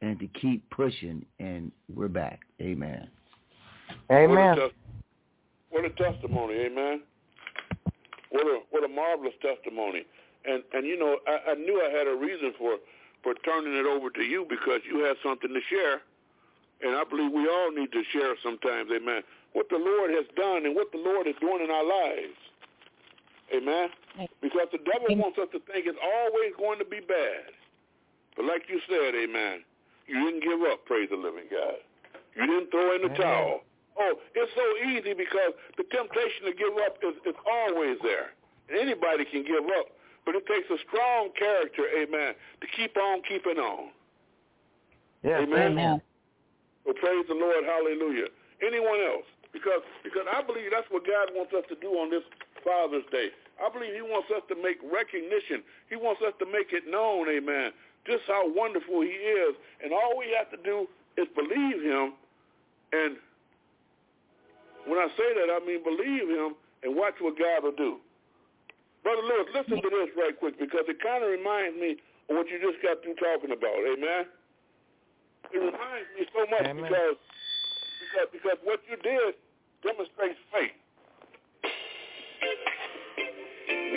[0.02, 1.24] and to keep pushing.
[1.38, 2.40] And we're back.
[2.60, 3.08] Amen.
[4.10, 4.28] Amen.
[4.36, 4.70] What a,
[5.70, 6.54] what a testimony.
[6.54, 7.02] Amen.
[8.30, 10.04] What a what a marvelous testimony.
[10.44, 12.76] And and you know, I, I knew I had a reason for
[13.22, 16.00] for turning it over to you because you had something to share.
[16.82, 19.22] And I believe we all need to share sometimes, amen,
[19.52, 22.40] what the Lord has done and what the Lord is doing in our lives.
[23.50, 23.90] Amen?
[24.40, 27.50] Because the devil wants us to think it's always going to be bad.
[28.36, 29.66] But like you said, amen,
[30.06, 31.82] you didn't give up, praise the living God.
[32.38, 33.20] You didn't throw in the amen.
[33.20, 33.60] towel.
[33.98, 38.32] Oh, it's so easy because the temptation to give up is, is always there.
[38.70, 39.90] And anybody can give up.
[40.24, 43.90] But it takes a strong character, amen, to keep on keeping on.
[45.22, 45.72] Yes, amen.
[45.72, 46.02] amen.
[46.84, 48.28] Well, praise the Lord, hallelujah.
[48.64, 49.26] Anyone else?
[49.52, 52.22] Because because I believe that's what God wants us to do on this
[52.64, 53.30] Father's Day.
[53.60, 55.62] I believe he wants us to make recognition.
[55.88, 57.72] He wants us to make it known, amen,
[58.06, 59.54] just how wonderful he is.
[59.84, 60.88] And all we have to do
[61.20, 62.16] is believe him.
[62.92, 63.20] And
[64.88, 68.00] when I say that, I mean believe him and watch what God will do.
[69.02, 71.96] Brother Lewis, listen to this right quick because it kind of reminds me
[72.28, 73.80] of what you just got through talking about.
[73.84, 74.24] Amen.
[75.52, 76.84] It reminds me so much Amen.
[76.84, 77.16] because
[78.00, 79.36] because because what you did
[79.84, 80.76] demonstrates faith.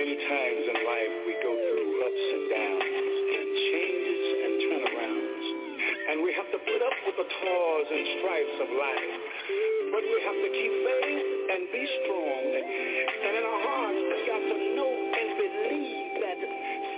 [0.04, 3.08] Many times in life we go through ups and downs
[3.40, 5.46] and changes and turnarounds.
[6.12, 9.16] And we have to put up with the toils and stripes of life.
[9.96, 11.24] But we have to keep faith
[11.56, 12.44] and be strong.
[12.52, 16.40] And in our hearts we've got to know and believe that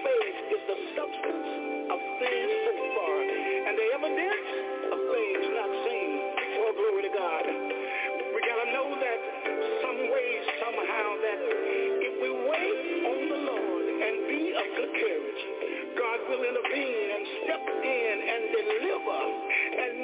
[0.01, 1.49] faith is the substance
[1.93, 2.84] of things hoped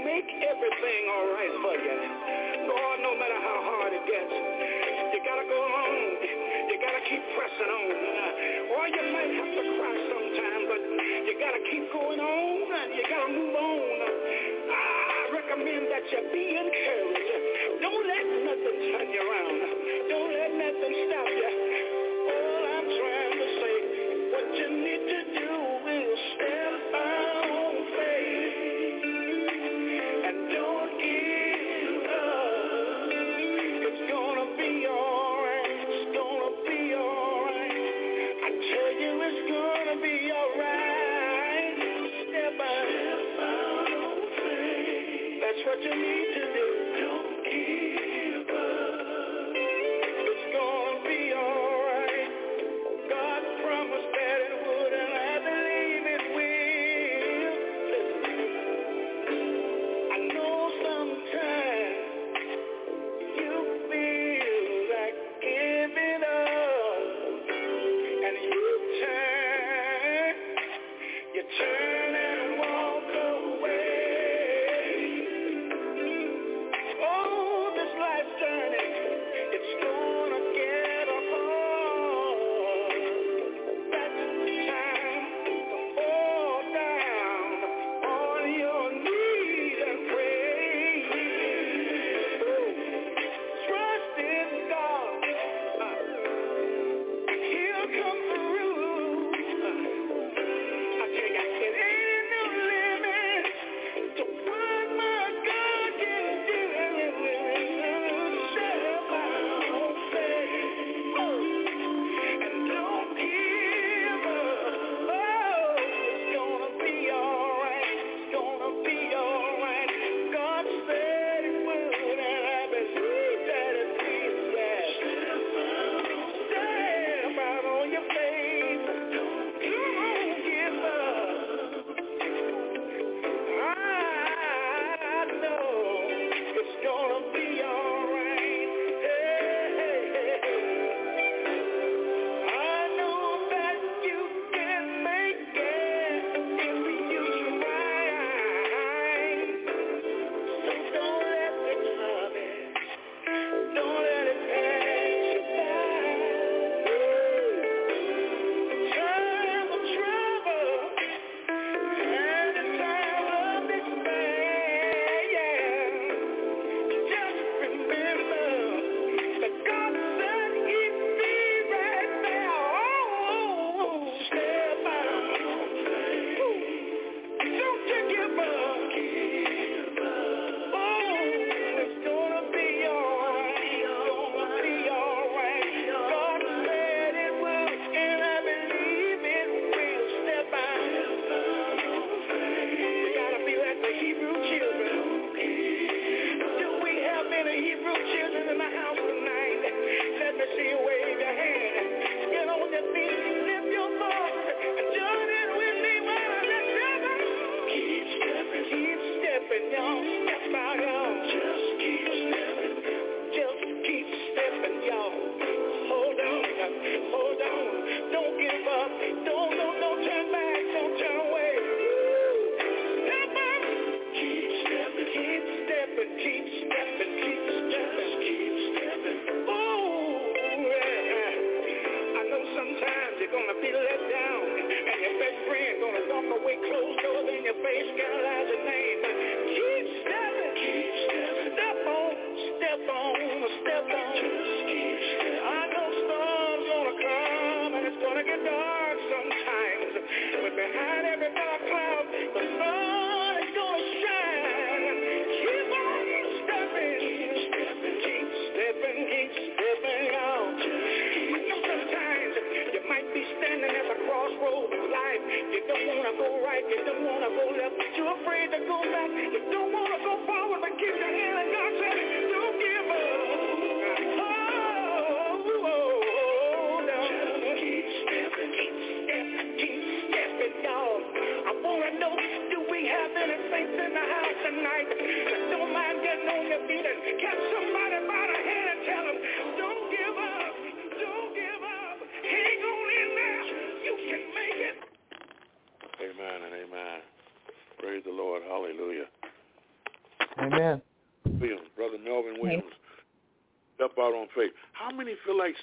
[0.05, 1.97] make everything all right for you.
[2.69, 4.33] Lord, no matter how hard it gets,
[5.13, 5.93] you got to go on.
[6.69, 7.91] You got to keep pressing on.
[8.71, 12.89] Or you might have to cry sometime, but you got to keep going on and
[12.97, 13.97] you got to move on.
[14.71, 17.31] I recommend that you be encouraged.
[17.85, 19.57] Don't let nothing turn you around.
[20.09, 21.51] Don't let nothing stop you.
[22.25, 23.75] All I'm trying to say,
[24.33, 25.40] what you need to do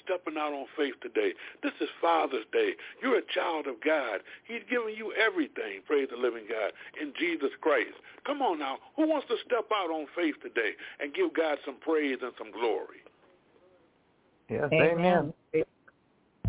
[0.03, 1.33] stepping out on faith today.
[1.63, 2.73] This is Father's Day.
[3.01, 4.21] You're a child of God.
[4.45, 7.95] He's given you everything, praise the living God, in Jesus Christ.
[8.25, 8.77] Come on now.
[8.95, 12.51] Who wants to step out on faith today and give God some praise and some
[12.51, 13.03] glory?
[14.49, 15.33] Yes, amen.
[15.53, 15.65] amen.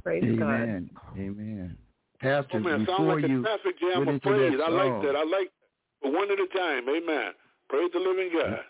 [0.02, 0.90] Praise amen.
[0.94, 1.20] God.
[1.20, 1.76] Amen.
[2.20, 4.58] Pastor, oh, man, sound like a traffic jam of praise.
[4.64, 5.16] I like that.
[5.16, 5.60] I like that.
[6.02, 6.88] But one at a time.
[6.88, 7.32] Amen.
[7.68, 8.60] Praise the living God.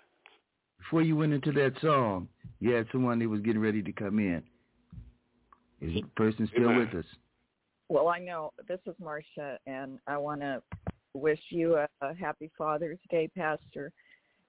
[0.79, 2.29] Before you went into that song,
[2.61, 4.43] you had someone that was getting ready to come in.
[5.81, 7.07] Is the person still with us?
[7.89, 10.63] Well, I know this is Marcia, and I want to
[11.15, 13.91] wish you a, a, happy Father's Day, Pastor,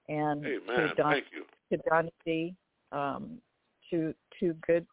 [0.08, 0.60] and Amen.
[0.66, 1.44] to Don, Thank you.
[1.76, 2.54] to Don C,
[2.92, 3.38] um,
[3.90, 4.86] to two good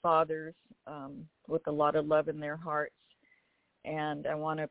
[0.00, 0.54] fathers
[0.86, 2.94] um, with a lot of love in their hearts,
[3.84, 4.68] and I want to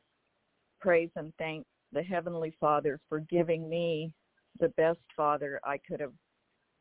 [0.79, 4.13] praise and thank the Heavenly Father for giving me
[4.59, 6.13] the best father I could have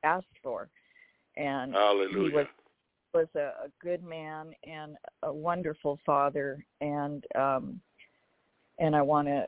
[0.05, 0.69] asked for,
[1.41, 2.31] and Hallelujah.
[2.31, 2.47] he was
[3.13, 7.81] was a, a good man and a wonderful father and um
[8.79, 9.47] and I want to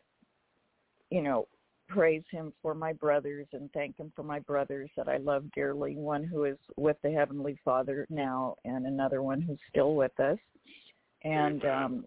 [1.11, 1.47] you know
[1.89, 5.97] praise him for my brothers and thank him for my brothers that I love dearly
[5.97, 10.39] one who is with the heavenly father now and another one who's still with us
[11.23, 12.05] and um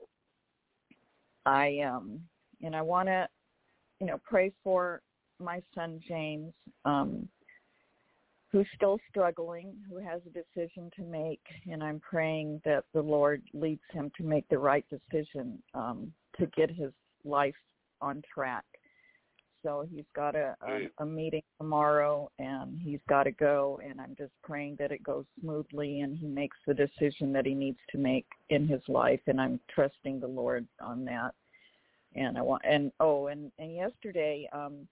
[1.45, 2.19] I um
[2.63, 3.27] and I want to
[4.01, 5.01] you know pray for
[5.39, 7.29] my son James um
[8.55, 13.43] who's still struggling, who has a decision to make, and I'm praying that the Lord
[13.53, 16.93] leads him to make the right decision um, to get his
[17.25, 17.55] life
[17.99, 18.63] on track.
[19.61, 24.15] So he's got a, a, a meeting tomorrow, and he's got to go, and I'm
[24.17, 27.97] just praying that it goes smoothly and he makes the decision that he needs to
[27.97, 31.33] make in his life, and I'm trusting the Lord on that.
[32.15, 34.87] And I want, and oh, and and yesterday, um,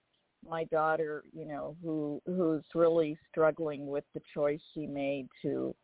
[0.48, 5.74] my daughter, you know, who who's really struggling with the choice she made to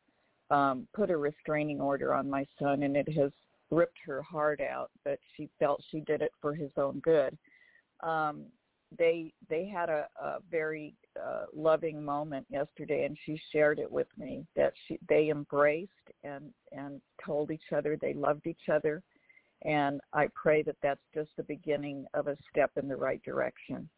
[0.50, 3.30] um, put a restraining order on my son, and it has
[3.70, 4.90] ripped her heart out.
[5.04, 7.36] But she felt she did it for his own good.
[8.02, 8.46] Um,
[8.98, 14.08] they they had a, a very uh, loving moment yesterday, and she shared it with
[14.18, 15.90] me that she they embraced
[16.24, 19.02] and and told each other they loved each other,
[19.62, 23.88] and I pray that that's just the beginning of a step in the right direction.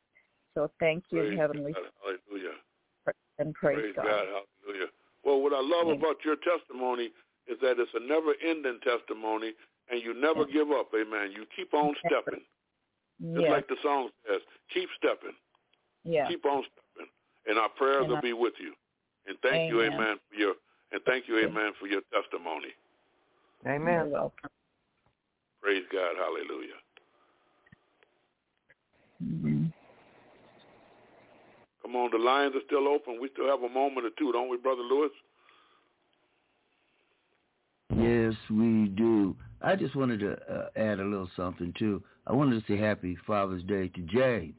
[0.54, 1.82] So thank you, praise Heavenly God.
[2.02, 2.56] Hallelujah.
[3.38, 4.04] And praise, praise God.
[4.04, 4.26] God.
[4.64, 4.88] Hallelujah.
[5.24, 5.98] Well, what I love Amen.
[5.98, 7.10] about your testimony
[7.46, 9.52] is that it's a never-ending testimony,
[9.90, 10.90] and you never give up.
[10.94, 11.32] Amen.
[11.32, 12.42] You keep on stepping.
[13.18, 13.34] Yes.
[13.36, 14.40] Just like the song says,
[14.74, 15.34] keep stepping.
[16.04, 16.28] Yeah.
[16.28, 17.10] Keep on stepping.
[17.46, 18.74] And our prayers and will be with you.
[19.26, 19.68] And thank amen.
[19.70, 20.54] you, amen, for your
[20.92, 22.68] and thank you, amen, for your testimony.
[23.66, 24.06] Amen.
[24.06, 24.50] You're welcome.
[25.62, 26.16] Praise God.
[26.18, 26.78] Hallelujah.
[29.24, 29.51] Mm-hmm.
[31.92, 33.18] Come on, the lines are still open.
[33.20, 35.10] We still have a moment or two, don't we, Brother Lewis?
[37.94, 39.36] Yes, we do.
[39.60, 42.02] I just wanted to uh, add a little something too.
[42.26, 44.58] I wanted to say Happy Father's Day to James,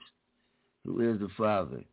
[0.86, 1.84] who is the father.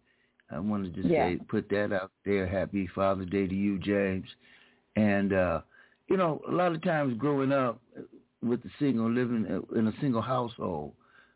[0.51, 1.30] I wanted to yeah.
[1.30, 2.47] say, put that out there.
[2.47, 4.26] Happy Father's Day to you, James.
[4.97, 5.61] And uh,
[6.09, 7.80] you know, a lot of times growing up
[8.43, 10.93] with a single living in a single household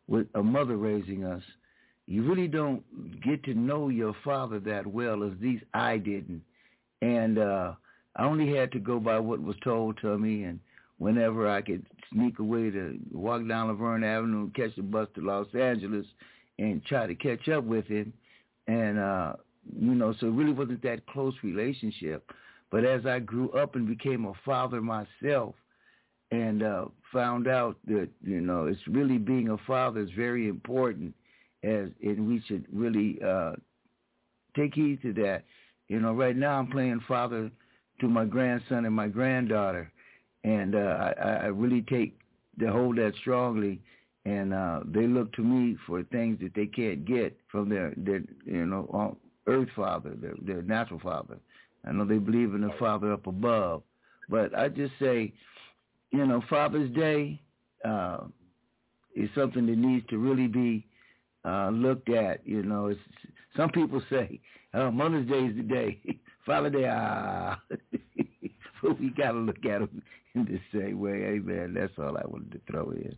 [0.09, 1.42] with a mother raising us,
[2.07, 2.82] you really don't
[3.22, 6.42] get to know your father that well, as these I didn't.
[7.00, 7.72] And uh,
[8.16, 10.61] I only had to go by what was told to me, and
[10.98, 15.22] whenever I could sneak away to walk down Laverne Avenue and catch the bus to
[15.22, 16.07] Los Angeles
[16.59, 18.12] and try to catch up with him.
[18.66, 19.34] And, uh,
[19.78, 22.30] you know, so it really wasn't that close relationship.
[22.70, 25.55] But as I grew up and became a father myself
[26.30, 31.14] and uh, found out that, you know, it's really being a father is very important
[31.65, 33.53] as and we should really uh,
[34.57, 35.45] take heed to that.
[35.89, 37.51] You know, right now I'm playing father
[38.01, 39.91] to my grandson and my granddaughter
[40.45, 42.19] and uh, I, I really take
[42.61, 43.81] to hold that strongly.
[44.27, 48.23] And uh, they look to me for things that they can't get from their, their
[48.47, 51.39] you know, earth father, their, their natural father.
[51.87, 53.83] I know they believe in the Father up above,
[54.31, 55.35] but I just say,
[56.11, 57.39] you know, Father's Day
[57.85, 58.21] uh,
[59.15, 60.87] is something that needs to really be
[61.45, 62.47] uh, looked at.
[62.47, 63.01] You know, it's,
[63.57, 64.40] some people say,
[64.74, 65.99] oh, Mother's Day is the day.
[66.47, 67.61] Father's Day, ah.
[68.82, 70.03] but we got to look at them
[70.34, 71.24] in the same way.
[71.24, 71.74] Amen.
[71.74, 73.16] That's all I wanted to throw in.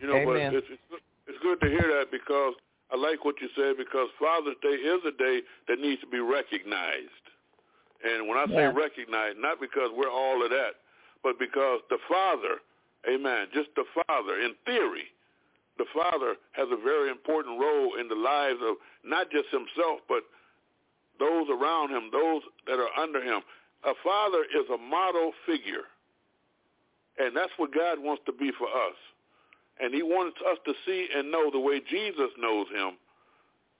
[0.00, 0.52] You know, Amen.
[0.52, 2.54] but it's, it's, it's good to hear that because
[2.92, 6.20] I like what you said because Father's Day is a day that needs to be
[6.20, 7.24] recognized.
[8.04, 8.72] And when I say yeah.
[8.72, 10.78] recognized, not because we're all of that,
[11.22, 12.62] but because the Father,
[13.10, 15.10] amen, just the Father, in theory,
[15.78, 20.22] the Father has a very important role in the lives of not just himself, but
[21.18, 23.42] those around him, those that are under him.
[23.84, 25.86] A father is a model figure.
[27.18, 28.98] And that's what God wants to be for us.
[29.80, 32.98] And he wants us to see and know the way Jesus knows him.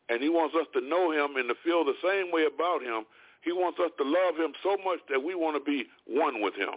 [0.08, 3.04] And he wants us to know him and to feel the same way about him.
[3.42, 6.54] He wants us to love him so much that we want to be one with
[6.54, 6.74] him.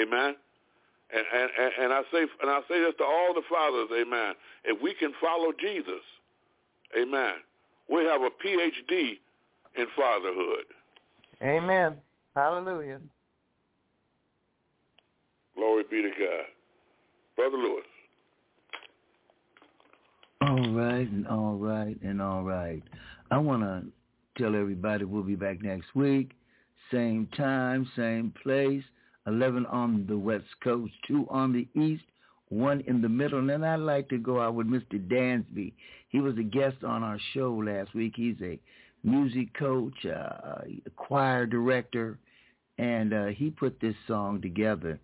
[0.00, 0.34] Amen.
[1.12, 4.34] And, and, and I say and I say this to all the fathers, amen.
[4.64, 6.02] If we can follow Jesus,
[6.98, 7.34] amen,
[7.88, 9.18] we have a PhD
[9.76, 10.64] in fatherhood.
[11.42, 11.96] Amen.
[12.34, 13.00] Hallelujah.
[15.54, 16.46] Glory be to God.
[17.36, 17.84] Brother Lewis.
[20.42, 22.82] All right, and all right, and all right.
[23.30, 23.84] I want to
[24.42, 26.32] tell everybody we'll be back next week.
[26.90, 28.84] Same time, same place.
[29.26, 32.04] 11 on the west coast, 2 on the east,
[32.48, 33.38] 1 in the middle.
[33.38, 34.94] And then I'd like to go out with Mr.
[34.94, 35.72] Dansby.
[36.08, 38.14] He was a guest on our show last week.
[38.16, 38.58] He's a
[39.02, 42.18] music coach, uh, a choir director,
[42.78, 44.98] and uh, he put this song together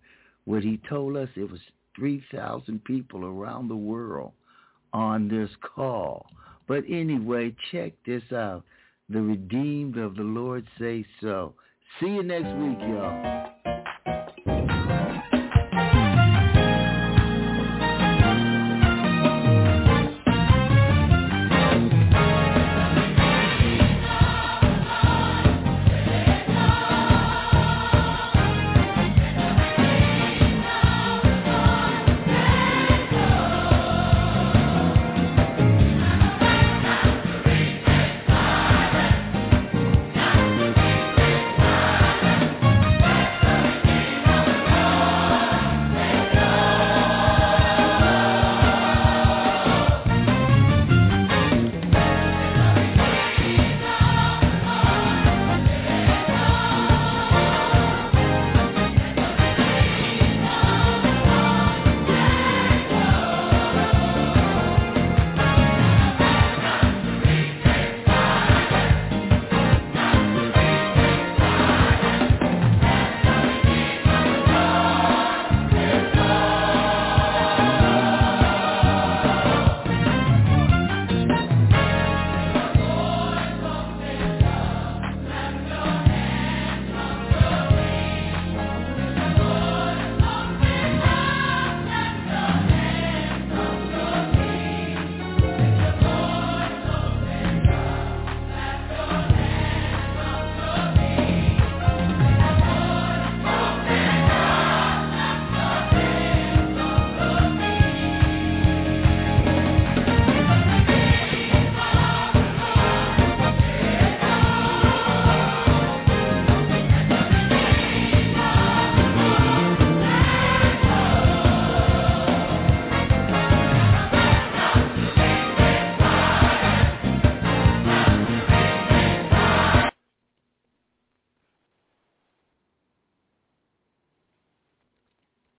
[0.45, 1.59] What he told us it was
[1.97, 4.31] 3,000 people around the world
[4.93, 6.25] on this call.
[6.67, 8.63] But anyway, check this out.
[9.09, 11.53] The redeemed of the Lord say so.
[11.99, 13.52] See you next week, y'all.